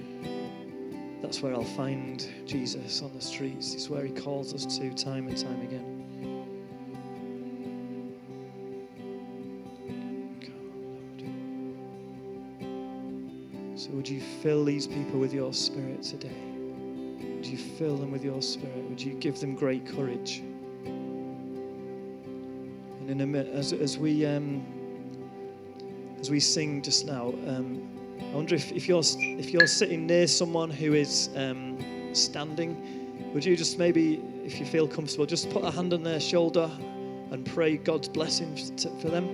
That's 1.21 1.41
where 1.41 1.53
I'll 1.53 1.63
find 1.63 2.27
Jesus 2.47 3.01
on 3.03 3.13
the 3.13 3.21
streets. 3.21 3.75
It's 3.75 3.87
where 3.87 4.03
He 4.03 4.11
calls 4.11 4.53
us 4.53 4.65
to 4.77 4.91
time 4.95 5.27
and 5.27 5.37
time 5.37 5.61
again. 5.61 5.97
So, 13.77 13.91
would 13.91 14.09
you 14.09 14.21
fill 14.41 14.65
these 14.65 14.87
people 14.87 15.19
with 15.19 15.33
your 15.33 15.53
spirit 15.53 16.01
today? 16.03 16.50
You 17.51 17.57
fill 17.57 17.97
them 17.97 18.11
with 18.11 18.23
your 18.23 18.41
spirit? 18.41 18.77
Would 18.87 19.01
you 19.01 19.13
give 19.15 19.41
them 19.41 19.55
great 19.55 19.85
courage? 19.85 20.37
And 22.99 23.09
in 23.09 23.19
a 23.19 23.27
minute, 23.27 23.53
as, 23.53 23.73
as 23.73 23.97
we 23.97 24.25
um, 24.25 24.65
as 26.17 26.31
we 26.31 26.39
sing 26.39 26.81
just 26.81 27.05
now, 27.05 27.33
um, 27.47 27.89
I 28.21 28.35
wonder 28.35 28.55
if, 28.55 28.71
if 28.71 28.87
you're 28.87 29.03
if 29.19 29.49
you're 29.49 29.67
sitting 29.67 30.07
near 30.07 30.27
someone 30.27 30.69
who 30.69 30.93
is 30.93 31.29
um, 31.35 31.77
standing, 32.13 33.33
would 33.33 33.43
you 33.43 33.57
just 33.57 33.77
maybe, 33.77 34.23
if 34.45 34.57
you 34.57 34.65
feel 34.65 34.87
comfortable, 34.87 35.25
just 35.25 35.49
put 35.49 35.65
a 35.65 35.71
hand 35.71 35.93
on 35.93 36.03
their 36.03 36.21
shoulder 36.21 36.71
and 37.31 37.45
pray 37.45 37.75
God's 37.75 38.07
blessing 38.07 38.55
for 39.01 39.09
them? 39.09 39.27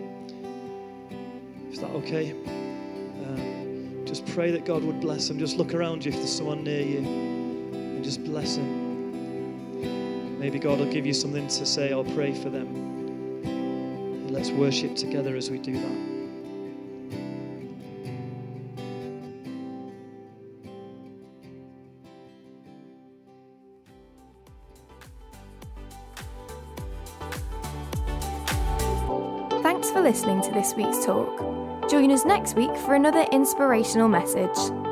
Is 1.71 1.80
that 1.82 1.91
okay? 1.91 2.32
Um, 2.32 4.01
just 4.06 4.25
pray 4.25 4.49
that 4.49 4.65
God 4.65 4.84
would 4.84 5.01
bless 5.01 5.27
them. 5.27 5.38
Just 5.38 5.58
look 5.58 5.75
around 5.75 6.03
you 6.03 6.12
if 6.12 6.17
there's 6.17 6.36
someone 6.36 6.63
near 6.63 6.82
you 6.82 7.27
just 8.08 8.24
bless 8.24 8.56
them. 8.56 10.39
Maybe 10.39 10.60
God 10.60 10.80
will 10.80 10.89
give 10.89 11.06
you 11.06 11.13
something 11.13 11.46
to 11.46 11.65
say 11.65 11.91
or 11.91 12.06
pray 12.06 12.34
for 12.34 12.50
them. 12.50 14.30
Let's 14.32 14.50
worship 14.50 14.96
together 14.96 15.36
as 15.36 15.52
we 15.52 15.58
do 15.58 15.74
that. 15.74 16.15
Thanks 29.62 29.91
for 29.91 30.00
listening 30.00 30.41
to 30.43 30.52
this 30.52 30.74
week's 30.76 31.04
talk. 31.06 31.89
Join 31.89 32.12
us 32.12 32.24
next 32.24 32.56
week 32.56 32.74
for 32.78 32.96
another 32.96 33.26
inspirational 33.34 34.08
message. 34.08 34.87